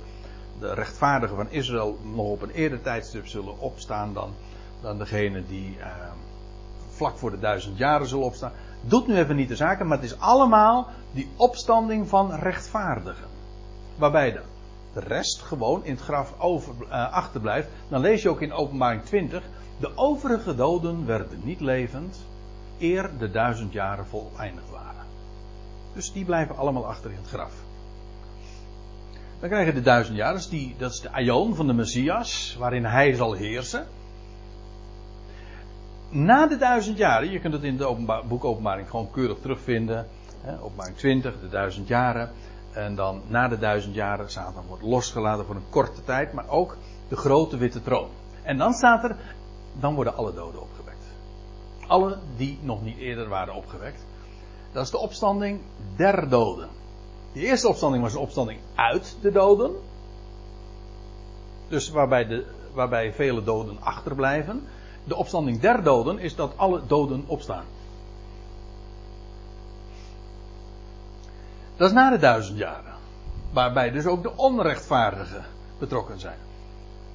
[0.61, 4.35] de rechtvaardigen van Israël nog op een eerder tijdstip zullen opstaan dan,
[4.81, 5.87] dan degene die uh,
[6.88, 8.53] vlak voor de duizend jaren zullen opstaan.
[8.81, 13.27] Doet nu even niet de zaken, maar het is allemaal die opstanding van rechtvaardigen.
[13.99, 14.41] Waarbij de,
[14.93, 17.69] de rest gewoon in het graf over, uh, achterblijft.
[17.88, 19.43] Dan lees je ook in openbaring 20
[19.83, 22.25] de overige doden werden niet levend,
[22.79, 25.05] eer de duizend jaren voleindigd waren.
[25.95, 27.53] Dus die blijven allemaal achter in het graf.
[29.42, 32.57] Dan krijgen de duizend jaren, dat is, die, dat is de aion van de Messias,
[32.59, 33.87] waarin hij zal heersen.
[36.09, 40.07] Na de duizend jaren, je kunt het in het openbaar, boek Openbaring gewoon keurig terugvinden.
[40.40, 42.31] Hè, openbaring 20, de duizend jaren.
[42.72, 46.76] En dan na de duizend jaren, Satan wordt losgelaten voor een korte tijd, maar ook
[47.09, 48.09] de grote witte troon.
[48.42, 49.16] En dan staat er,
[49.81, 51.07] dan worden alle doden opgewekt.
[51.87, 54.05] Alle die nog niet eerder waren opgewekt.
[54.72, 55.61] Dat is de opstanding
[55.96, 56.68] der doden.
[57.33, 59.71] De eerste opstanding was een opstanding uit de doden.
[61.68, 64.62] Dus waarbij, de, waarbij vele doden achterblijven.
[65.05, 67.64] De opstanding der doden is dat alle doden opstaan.
[71.77, 72.95] Dat is na de duizend jaren.
[73.53, 75.45] Waarbij dus ook de onrechtvaardigen
[75.79, 76.38] betrokken zijn.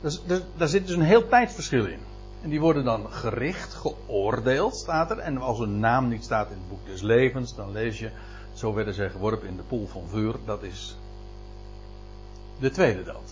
[0.02, 2.00] Dus, dus, daar zit dus een heel tijdsverschil in.
[2.42, 5.18] En die worden dan gericht, geoordeeld, staat er.
[5.18, 8.10] En als een naam niet staat in het boek des levens, dan lees je,
[8.58, 10.36] zo werden zij geworpen in de poel van vuur.
[10.46, 10.98] Dat is
[12.60, 13.32] de tweede dood.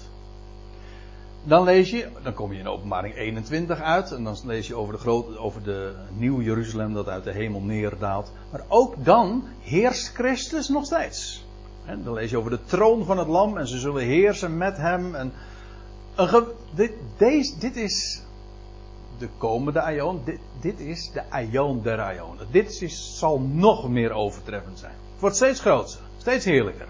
[1.43, 4.11] Dan lees je, dan kom je in openbaring 21 uit.
[4.11, 7.61] En dan lees je over de, grote, over de nieuw Jeruzalem dat uit de hemel
[7.61, 8.31] neerdaalt.
[8.51, 11.45] Maar ook dan heerst Christus nog steeds.
[11.85, 14.77] En dan lees je over de troon van het lam en ze zullen heersen met
[14.77, 15.15] hem.
[15.15, 15.33] En
[16.15, 16.43] een
[16.75, 18.23] dit, deze, dit is
[19.17, 20.21] de komende aion.
[20.25, 22.47] Dit, dit is de aion der aionen.
[22.51, 25.04] Dit is, zal nog meer overtreffend zijn.
[25.15, 26.87] Het wordt steeds groter, steeds heerlijker.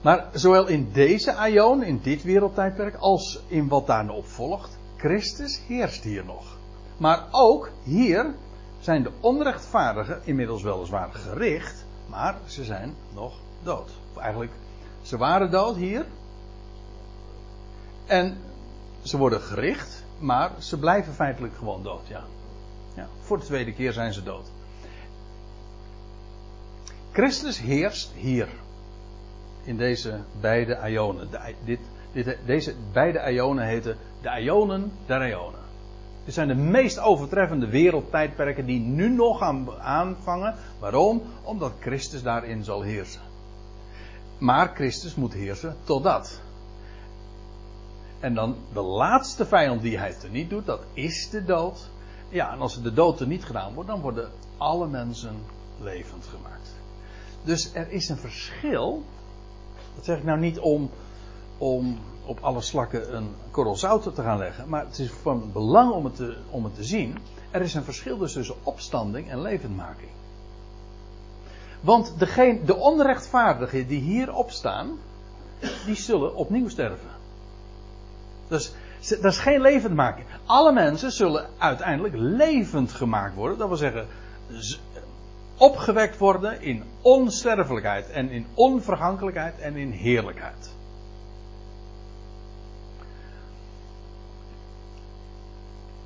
[0.00, 5.60] Maar zowel in deze aion, in dit wereldtijdperk, als in wat daarna op volgt, Christus
[5.66, 6.56] heerst hier nog.
[6.96, 8.34] Maar ook hier
[8.80, 13.90] zijn de onrechtvaardigen inmiddels weliswaar gericht, maar ze zijn nog dood.
[14.18, 14.52] Eigenlijk,
[15.02, 16.06] ze waren dood hier.
[18.06, 18.38] En
[19.02, 22.24] ze worden gericht, maar ze blijven feitelijk gewoon dood, ja.
[22.94, 23.08] ja.
[23.20, 24.51] Voor de tweede keer zijn ze dood.
[27.12, 28.48] Christus heerst hier.
[29.64, 31.28] In deze beide Ionen.
[31.64, 31.80] Dit,
[32.12, 35.60] dit, deze beide Ionen heten de Ionen der Ionen.
[36.24, 39.40] Dit zijn de meest overtreffende wereldtijdperken die nu nog
[39.80, 40.54] aanvangen.
[40.78, 41.22] Waarom?
[41.42, 43.20] Omdat Christus daarin zal heersen.
[44.38, 46.40] Maar Christus moet heersen totdat.
[48.20, 51.90] En dan de laatste vijand die hij niet doet, dat is de dood.
[52.28, 55.36] Ja, en als de dood er niet gedaan wordt, dan worden alle mensen
[55.80, 56.81] levend gemaakt.
[57.42, 59.02] Dus er is een verschil.
[59.94, 60.90] Dat zeg ik nou niet om,
[61.58, 64.68] om op alle slakken een korrel zout te gaan leggen.
[64.68, 67.18] Maar het is van belang om het te, om het te zien.
[67.50, 70.10] Er is een verschil dus tussen opstanding en levendmaking.
[71.80, 74.98] Want degene, de onrechtvaardigen die hier opstaan,
[75.86, 77.10] die zullen opnieuw sterven.
[78.48, 78.72] Dus
[79.08, 80.26] dat is geen levendmaking.
[80.46, 83.58] Alle mensen zullen uiteindelijk levend gemaakt worden.
[83.58, 84.06] Dat wil zeggen,
[85.56, 90.74] opgewekt worden in onsterfelijkheid en in onvergankelijkheid en in heerlijkheid.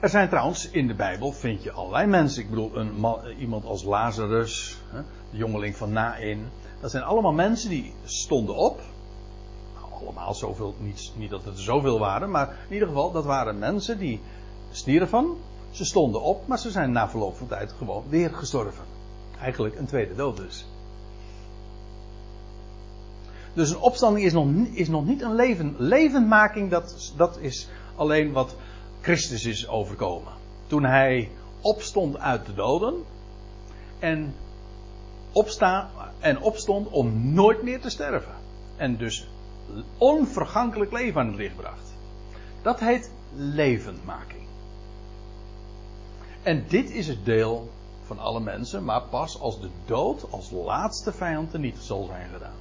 [0.00, 2.42] Er zijn trouwens in de Bijbel, vind je allerlei mensen.
[2.42, 4.78] Ik bedoel, een man, iemand als Lazarus,
[5.30, 6.50] de jongeling van Nain.
[6.80, 8.80] Dat zijn allemaal mensen die stonden op
[10.00, 13.59] allemaal zoveel, niet, niet dat het er zoveel waren, maar in ieder geval, dat waren
[13.59, 14.20] mensen die
[14.70, 15.37] stierven.
[15.70, 18.85] Ze stonden op, maar ze zijn na verloop van tijd gewoon weer gestorven.
[19.40, 20.66] Eigenlijk een tweede dood dus.
[23.55, 25.75] Dus een opstanding is nog, is nog niet een leven.
[25.79, 28.57] Levendmaking, dat, dat is alleen wat
[29.01, 30.33] Christus is overkomen.
[30.66, 33.05] Toen hij opstond uit de doden
[33.99, 34.35] en,
[35.33, 38.35] opsta, en opstond om nooit meer te sterven.
[38.77, 39.29] En dus
[39.99, 41.94] onvergankelijk leven aan het licht bracht.
[42.62, 44.42] Dat heet levendmaking.
[46.42, 47.70] En dit is het deel
[48.06, 52.28] van alle mensen, maar pas als de dood als laatste vijand er niet zal zijn
[52.32, 52.54] gedaan.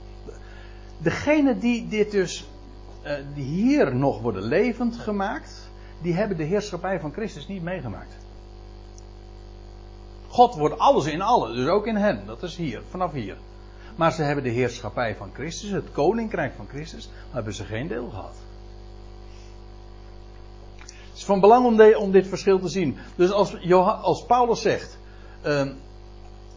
[0.97, 2.47] Degene die dit dus,
[3.34, 5.69] die hier nog worden levend gemaakt,
[6.01, 8.15] die hebben de heerschappij van Christus niet meegemaakt.
[10.27, 12.23] God wordt alles in allen, dus ook in hen.
[12.25, 13.38] Dat is hier, vanaf hier.
[13.95, 17.88] Maar ze hebben de heerschappij van Christus, het koninkrijk van Christus, maar hebben ze geen
[17.88, 18.36] deel gehad.
[20.79, 22.97] Het is van belang om, om dit verschil te zien.
[23.15, 24.97] Dus als, als Paulus zegt,
[25.45, 25.71] uh,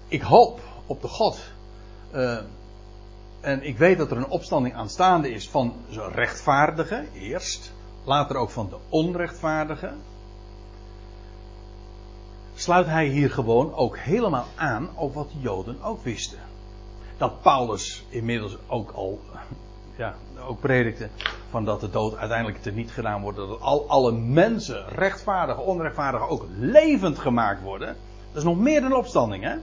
[0.08, 1.40] ik hoop op de God,
[2.14, 2.38] uh,
[3.40, 7.72] en ik weet dat er een opstanding aanstaande is van zo'n rechtvaardige, eerst,
[8.04, 9.92] later ook van de onrechtvaardige,
[12.54, 16.38] sluit hij hier gewoon ook helemaal aan op wat de Joden ook wisten.
[17.16, 19.20] Dat Paulus inmiddels ook al
[19.96, 20.14] ja,
[20.46, 21.08] ook predikte
[21.50, 23.38] van dat de dood uiteindelijk te niet gedaan wordt.
[23.38, 27.96] Dat al alle mensen, rechtvaardige, onrechtvaardige, ook levend gemaakt worden.
[28.38, 29.56] Is nog meer dan opstanding, hè?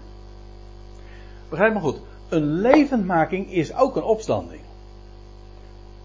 [1.50, 2.00] Begrijp me goed.
[2.30, 4.62] Een levendmaking is ook een opstanding.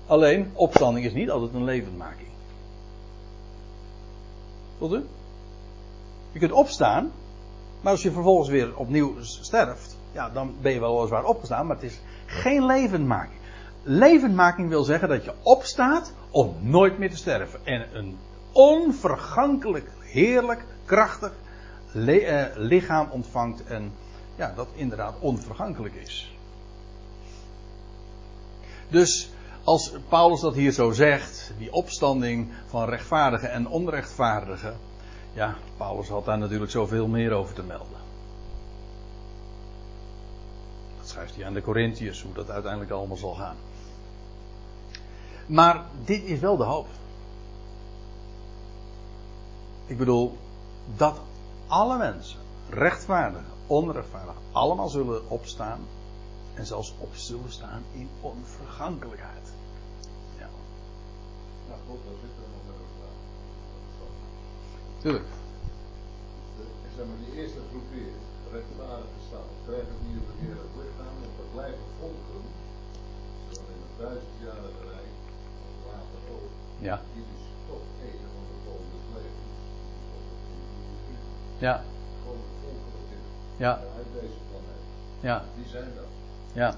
[0.06, 2.28] Alleen, opstanding is niet altijd een levendmaking.
[4.78, 5.04] Voelt u?
[6.33, 7.12] Je kunt opstaan,
[7.80, 11.76] maar als je vervolgens weer opnieuw sterft, ja, dan ben je wel weliswaar opgestaan, maar
[11.76, 13.40] het is geen levendmaking.
[13.83, 17.61] Levendmaking wil zeggen dat je opstaat om nooit meer te sterven.
[17.64, 18.16] En een
[18.52, 21.33] onvergankelijk, heerlijk, krachtig
[21.92, 23.64] lichaam ontvangt.
[23.64, 23.92] En
[24.37, 26.35] ja, dat inderdaad onvergankelijk is.
[28.88, 29.31] Dus
[29.64, 34.76] als Paulus dat hier zo zegt, die opstanding van rechtvaardigen en onrechtvaardigen.
[35.33, 37.98] Ja, Paulus had daar natuurlijk zoveel meer over te melden.
[40.98, 43.57] Dat schrijft hij aan de Corinthiërs, hoe dat uiteindelijk allemaal zal gaan.
[45.46, 46.87] Maar dit is wel de hoop.
[49.87, 50.38] Ik bedoel,
[50.96, 51.20] dat
[51.70, 55.80] alle mensen, rechtvaardig, onrechtvaardig, allemaal zullen opstaan.
[56.54, 59.46] En zelfs op zullen staan in onvergankelijkheid.
[60.38, 60.48] Ja.
[61.68, 62.88] Nou goed, daar zit er nog wel
[65.02, 65.30] Tuurlijk.
[66.87, 68.14] Ik zeg maar, die eerste groep hier,
[68.52, 72.42] rechtvaardig gestaan, krijgen het niet op het heerlijk lichaam, want dat blijven volken.
[73.48, 75.14] Zowel in het duizendjarige rijk,
[75.64, 76.52] als later ook.
[76.88, 76.96] Ja.
[77.14, 79.50] Die dus toch een van de volgende levens.
[81.66, 81.75] Ja.
[82.23, 82.42] Gewoon.
[83.64, 83.73] Ja.
[83.99, 84.85] Uit deze planeet.
[85.29, 85.37] Ja.
[85.59, 86.11] Die zijn dat.
[86.62, 86.70] Ja.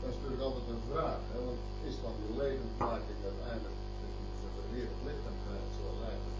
[0.00, 1.38] Dat is natuurlijk altijd een vraag, hè?
[1.48, 4.22] want is dan die levendmaking uiteindelijk dat je
[4.60, 6.38] een weer lichaam krijgt zoals eigenlijk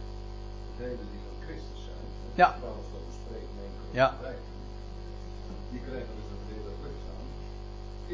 [0.69, 2.07] degenen die van Christus zijn,
[2.43, 2.49] Ja.
[2.63, 4.07] dat bespreekt in Ja.
[5.73, 7.27] die krijgen dus een weer lichaam,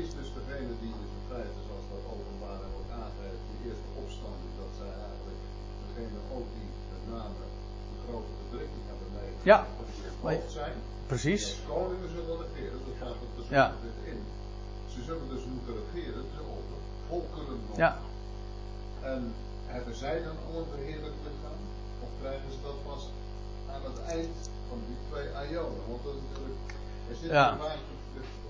[0.03, 4.53] is dus degene die dus in feite, zoals dat openbaar wordt aangegeven, de eerste opstanding,
[4.63, 5.41] dat zij eigenlijk
[5.85, 7.43] degene ook die met name
[7.93, 9.04] de grote verdrukking hebben
[9.43, 9.67] Ja.
[10.23, 10.73] Maar- zijn,
[11.07, 11.45] Precies.
[11.47, 13.67] de koningen zullen regeren, dat gaat er dus Ja.
[13.83, 14.21] dit in.
[14.95, 16.77] Ze zullen dus moeten regeren dus over
[17.09, 17.77] volkeren nog.
[17.77, 17.93] Ja.
[19.03, 19.23] En
[19.75, 21.61] hebben zij dan al een beheerlijk lichaam?
[22.05, 23.03] Of krijgen ze dat pas
[23.75, 24.37] aan het eind
[24.69, 25.83] van die twee aionen?
[25.91, 26.61] Want dat is natuurlijk,
[27.11, 27.57] er zitten Ja.
[27.65, 27.81] vaak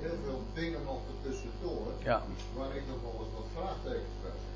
[0.05, 2.19] heel veel dingen nog ertussendoor, Ja.
[2.57, 4.53] waar ik nog wel eens wat vraagtekens bij heb.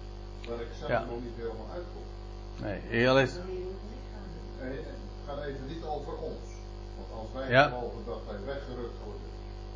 [0.49, 1.01] Waar ik zelf Ja.
[1.13, 2.07] nog niet helemaal uitkom.
[2.65, 3.33] Nee, heel is.
[3.37, 6.47] En het gaat even niet over ons.
[6.99, 7.65] Want als wij Ja.
[7.69, 9.29] geloven dat wij weggerukt worden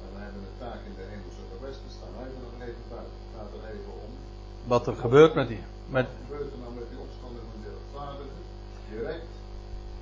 [0.05, 3.15] en wij hebben een taak in de hemelse gewesten, staan wij er nog even buiten.
[3.23, 4.11] Het gaat er even om.
[4.73, 5.63] Wat er gebeurt met die.
[5.97, 8.41] Met, Wat gebeurt er nou met die opstanding van de rechtvaardigen?
[8.95, 9.29] Direct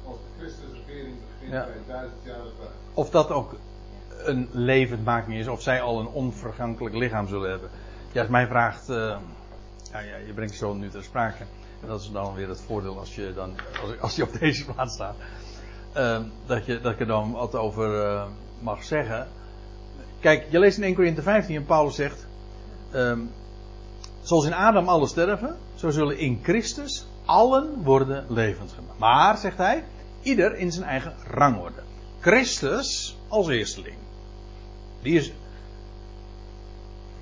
[0.08, 1.64] als de Christusregering begint Ja.
[1.70, 2.76] bij duizendjarige tijd.
[3.02, 3.50] of dat ook
[4.32, 7.70] een levendmaking is, of zij al een onvergankelijk lichaam zullen hebben.
[8.12, 8.88] Ja, als mij vraagt.
[8.88, 8.96] eh,
[9.92, 11.44] ja, ja, je brengt zo nu ter sprake.
[11.82, 13.54] En dat is dan weer het voordeel als je dan.
[13.82, 15.16] Als, als op deze plaats staat.
[15.92, 18.24] eh, dat, je, dat ik dan wat over eh,
[18.58, 19.28] mag zeggen.
[20.20, 22.26] Kijk, je leest in 1 Corinthië 15 en Paulus zegt.
[22.90, 23.20] ehm,
[24.22, 28.98] zoals in Adam alle sterven, zo zullen in Christus allen worden levend gemaakt.
[28.98, 29.84] Maar, zegt hij,
[30.22, 31.82] ieder in zijn eigen rangorde.
[32.20, 33.96] Christus als eersteling.
[35.02, 35.32] Die is.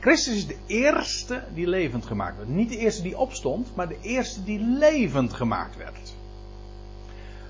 [0.01, 2.49] Christus is de eerste die levend gemaakt werd.
[2.49, 6.15] Niet de eerste die opstond, maar de eerste die levend gemaakt werd.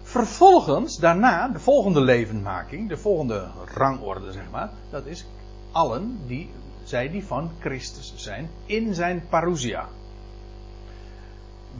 [0.03, 5.27] Vervolgens, daarna, de volgende levendmaking, de volgende rangorde, zeg maar, dat is
[5.73, 6.51] allen die,
[6.85, 9.89] zij die van Christus zijn, in zijn parousia.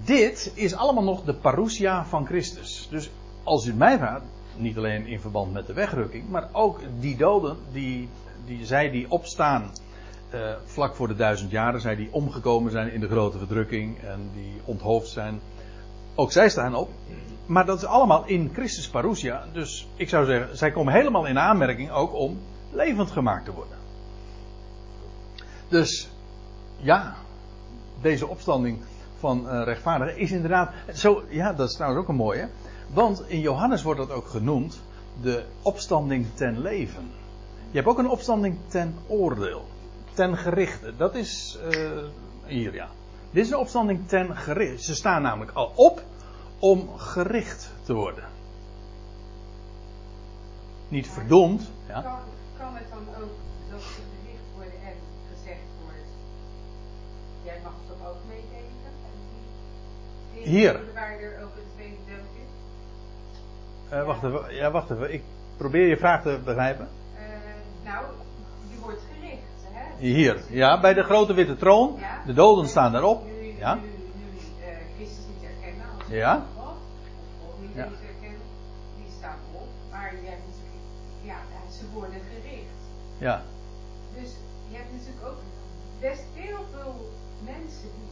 [0.05, 2.89] dit is allemaal nog de parousia van Christus.
[2.91, 3.11] Dus
[3.43, 4.25] als u mij vraagt,
[4.57, 8.09] niet alleen in verband met de wegrukking, maar ook die doden, die,
[8.47, 9.71] die zij die opstaan
[10.35, 14.31] uh, vlak voor de duizend jaren, zij die omgekomen zijn in de grote verdrukking en
[14.35, 15.41] die onthoofd zijn,
[16.15, 16.91] ook zij staan op.
[17.47, 19.45] Maar dat is allemaal in Christus parousia.
[19.53, 22.39] Dus ik zou zeggen, zij komen helemaal in aanmerking ook om
[22.73, 23.77] levend gemaakt te worden.
[25.69, 26.09] Dus
[26.77, 27.15] ja,
[28.01, 28.79] deze opstanding
[29.19, 30.73] van uh, rechtvaardigen is inderdaad.
[30.95, 32.49] Zo, ja, dat is trouwens ook een mooie.
[32.93, 34.81] Want in Johannes wordt dat ook genoemd
[35.23, 37.11] de opstanding ten leven.
[37.71, 39.65] Je hebt ook een opstanding ten oordeel.
[40.19, 40.97] Ten gerichte.
[40.97, 42.05] Dat is uh,
[42.45, 42.89] hier, ja.
[43.31, 44.83] Dit is een opstanding ten gerichte.
[44.83, 46.03] Ze staan namelijk al op
[46.59, 48.25] om gericht te worden.
[50.89, 51.71] Niet verdomd.
[51.89, 52.01] Ja.
[52.01, 52.19] Kan,
[52.59, 53.31] kan het dan ook
[53.71, 54.95] dat ze gericht worden en
[55.35, 56.09] gezegd wordt:
[57.45, 58.93] jij mag toch ook meedenken?
[60.33, 60.81] Hier.
[60.95, 63.93] Waar er ook een tweede dood is?
[63.93, 65.13] Uh, wacht even, ja, wacht even.
[65.13, 65.23] Ik
[65.57, 66.89] probeer je vraag te begrijpen.
[67.15, 67.21] Uh,
[67.85, 68.05] nou,
[69.99, 71.97] Hier, ja, bij de grote witte troon.
[71.99, 72.23] Ja.
[72.27, 73.25] De doden staan daarop.
[73.25, 73.75] Nu, Ja.
[73.75, 73.87] nu, nu
[74.61, 76.47] uh, Christus niet herkennen als Ja.
[76.57, 76.77] God, of
[77.45, 77.89] God niet Ja.
[78.97, 79.69] die staan op.
[79.91, 80.85] Maar je hebt natuurlijk,
[81.31, 81.39] ja,
[81.79, 82.81] ze worden gericht.
[83.19, 83.43] Ja.
[84.17, 84.31] Dus
[84.71, 85.41] je hebt natuurlijk ook
[86.01, 86.95] best heel veel
[87.45, 88.11] mensen die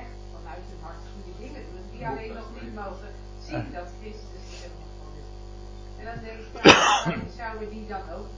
[0.00, 3.10] echt vanuit hun hart goede dingen doen, die alleen nog niet mogen
[3.46, 4.86] zien dat Christus er is.
[5.98, 8.28] En dan denk ik, ja, zouden die dan ook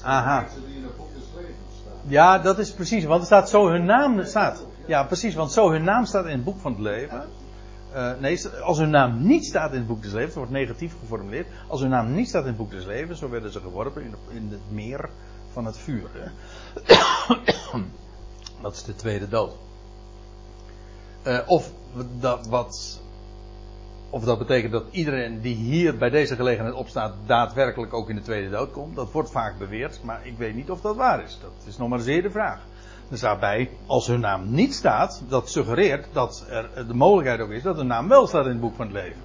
[1.80, 2.02] staan.
[2.06, 3.04] Ja, dat is precies.
[3.04, 4.64] Want er staat zo hun naam staat.
[4.86, 5.34] Ja, precies.
[5.34, 7.24] Want zo hun naam staat in het boek van het leven.
[7.92, 11.46] Eh, nee, als hun naam niet staat in het boek des levens, wordt negatief geformuleerd.
[11.68, 14.14] Als hun naam niet staat in het boek des levens, zo werden ze geworpen in,
[14.28, 15.08] in het meer
[15.52, 16.10] van het vuur.
[16.12, 16.30] hè.
[18.62, 19.52] dat is de tweede dood.
[21.22, 21.70] Eh, of,
[22.20, 23.00] dat, wat,
[24.12, 28.22] of dat betekent dat iedereen die hier bij deze gelegenheid opstaat, daadwerkelijk ook in de
[28.22, 28.96] tweede dood komt.
[28.96, 31.38] Dat wordt vaak beweerd, maar ik weet niet of dat waar is.
[31.42, 32.60] Dat is nog maar zeer de vraag.
[33.10, 37.50] Er staat bij, als hun naam niet staat, dat suggereert dat er de mogelijkheid ook
[37.50, 39.20] is dat hun naam wel staat in het boek van het leven.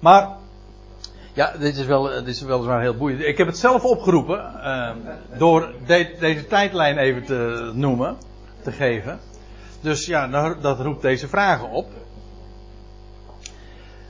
[0.00, 0.28] maar,
[1.32, 3.20] ja, dit is, wel, dit is weliswaar heel boeiend.
[3.20, 4.90] Ik heb het zelf opgeroepen, eh,
[5.38, 8.16] door de- deze tijdlijn even te noemen,
[8.62, 9.18] te geven.
[9.80, 11.86] Dus ja, nou, dat roept deze vragen op.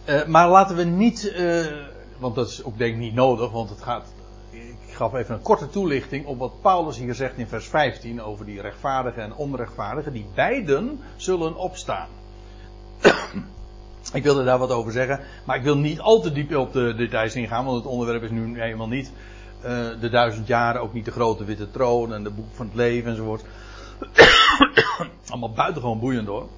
[0.09, 1.67] Eh, maar laten we niet, eh,
[2.19, 4.05] want dat is ook denk ik niet nodig, want het gaat.
[4.51, 8.45] Ik gaf even een korte toelichting op wat Paulus hier zegt in vers 15 over
[8.45, 12.09] die rechtvaardigen en onrechtvaardigen, die beiden zullen opstaan.
[14.13, 16.95] ik wilde daar wat over zeggen, maar ik wil niet al te diep op de
[16.95, 19.13] details ingaan, want het onderwerp is nu helemaal niet
[19.61, 22.75] eh, de duizend jaren, ook niet de grote witte troon en de boek van het
[22.75, 23.45] leven enzovoort.
[25.31, 26.49] Allemaal buitengewoon boeiend hoor.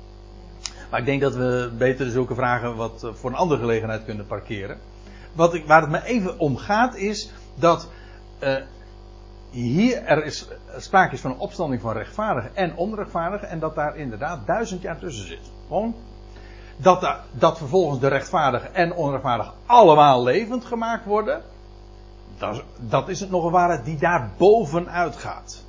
[0.91, 4.27] Maar ik denk dat we beter zulke vragen wat eh, voor een andere gelegenheid kunnen
[4.27, 4.79] parkeren.
[5.33, 7.89] Wat ik, waar het me even om gaat is dat
[8.39, 8.55] eh,
[9.51, 13.97] hier er is sprake is van een opstanding van rechtvaardigen en onrechtvaardigen en dat daar
[13.97, 15.51] inderdaad duizend jaar tussen zit.
[15.67, 15.95] Gewoon
[16.77, 21.43] dat, da- dat vervolgens de rechtvaardigen en onrechtvaardigen allemaal levend gemaakt worden.
[22.39, 25.65] Dat, is- dat is het nog een waarheid die daar bovenuit gaat.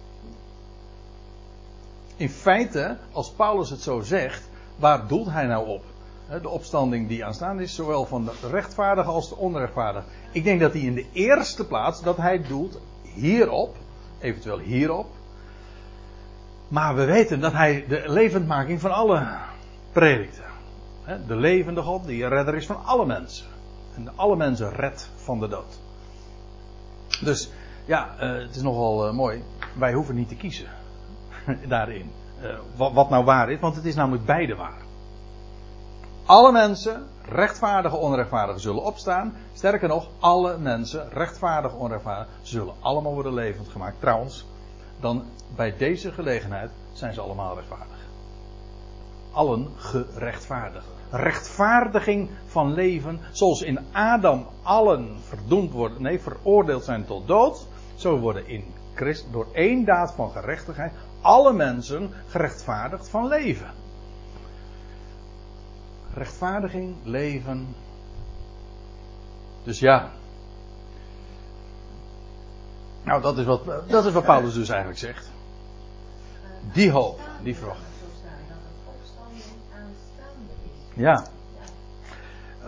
[2.16, 4.50] In feite, als Paulus het zo zegt,
[4.82, 5.84] waar doelt hij nou op?
[6.42, 10.06] De opstanding die aanstaande is, zowel van de rechtvaardige als de onrechtvaardige.
[10.32, 13.76] Ik denk dat hij in de eerste plaats, dat hij doelt hierop,
[14.20, 15.08] eventueel hierop.
[16.68, 19.28] Maar we weten dat hij de levendmaking van alle
[19.92, 20.42] predikte.
[21.28, 23.46] De levende God, die redder is van alle mensen.
[23.96, 25.80] En alle mensen redt van de dood.
[27.24, 27.52] Dus
[27.86, 29.44] ja, eh, het is nogal eh, mooi.
[29.74, 30.68] Wij hoeven niet te kiezen
[31.68, 32.12] daarin.
[32.42, 34.82] Eh, wat, wat nou waar is, want het is namelijk beide waar.
[36.26, 39.34] Alle mensen, rechtvaardige, onrechtvaardige, zullen opstaan.
[39.54, 44.00] Sterker nog, alle mensen, rechtvaardige, onrechtvaardige, zullen allemaal worden levend gemaakt.
[44.00, 44.46] Trouwens,
[45.00, 45.24] dan
[45.56, 47.98] bij deze gelegenheid zijn ze allemaal rechtvaardig.
[49.32, 50.86] Allen gerechtvaardigd.
[51.10, 58.20] Rechtvaardiging van leven, zoals in Adam allen verdoemd worden, nee, veroordeeld zijn tot dood, zo
[58.20, 58.64] worden in
[58.94, 60.92] Christus door één daad van gerechtigheid
[61.22, 63.74] alle mensen gerechtvaardigd van leven.
[66.14, 67.76] Rechtvaardiging, leven.
[69.64, 70.12] Dus ja.
[73.04, 75.30] Nou, dat is wat, dat is wat Paulus dus eigenlijk zegt.
[76.74, 77.90] Die hoop, die verwachting.
[80.94, 81.26] Ja.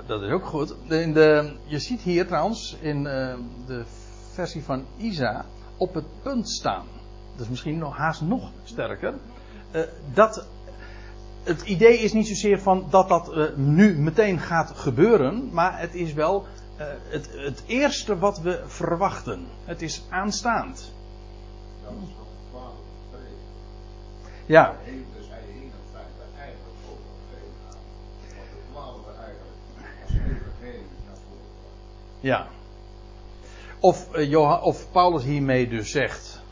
[0.05, 0.75] Dat is ook goed.
[0.87, 3.35] In de, je ziet hier trouwens in eh,
[3.65, 3.83] de
[4.31, 5.45] versie van Isa
[5.77, 6.85] op het punt staan.
[7.35, 9.13] Dat is misschien nog haast nog sterker.
[9.71, 9.81] eh,
[10.13, 10.47] dat.
[11.43, 15.95] Het idee is niet zozeer van dat dat eh, nu meteen gaat gebeuren, maar het
[15.95, 16.45] is wel
[16.77, 19.47] eh, het, het eerste wat we verwachten.
[19.65, 20.91] Het is aanstaand.
[24.45, 24.75] Ja,
[25.15, 25.25] dus
[32.19, 32.47] ja.
[33.79, 36.42] Of, Johan, of Paulus hiermee dus zegt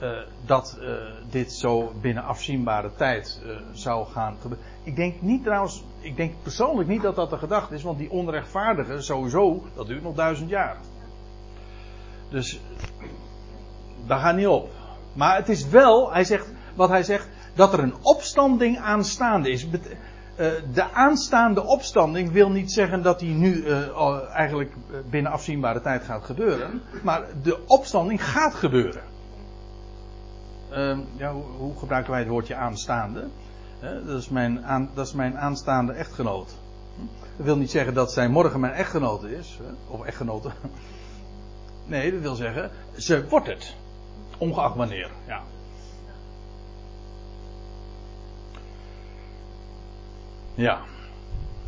[0.00, 0.10] eh,
[0.46, 0.92] dat eh,
[1.30, 4.66] dit zo binnen afzienbare tijd eh, zou gaan gebeuren.
[4.82, 8.10] Ik denk niet trouwens, ik denk persoonlijk niet dat dat de gedachte is, want die
[8.10, 10.76] onrechtvaardige sowieso, dat duurt nog duizend jaar.
[12.30, 12.60] Dus
[14.06, 14.70] daar gaat niet op.
[15.12, 19.66] Maar het is wel, hij zegt, wat hij zegt, dat er een opstanding aanstaande is.
[20.72, 23.64] De aanstaande opstanding wil niet zeggen dat die nu
[24.32, 24.72] eigenlijk
[25.10, 26.82] binnen afzienbare tijd gaat gebeuren.
[27.02, 29.09] Maar de opstanding gaat gebeuren.
[30.70, 33.28] Ehm, ja, hoe, gebruiken wij het woordje aanstaande?
[33.80, 36.54] Dat, is mijn aan, dat is mijn aanstaande echtgenoot.
[37.36, 39.58] Dat wil niet zeggen dat zij morgen mijn echtgenote is.
[39.86, 40.50] Of echtgenote.
[41.86, 43.74] Nee, dat wil zeggen, ze wordt het.
[44.38, 45.42] Ongeacht wanneer, ja.
[50.54, 50.80] Ja.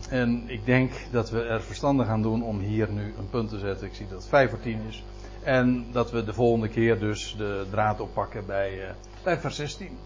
[0.08, 3.58] En ik denk dat we er verstandig aan doen om hier nu een punt te
[3.58, 3.86] zetten.
[3.86, 5.04] Ik zie dat het 5 voor 10 is.
[5.42, 9.98] En dat we de volgende keer dus de draad oppakken bij, eh, bij vers 16.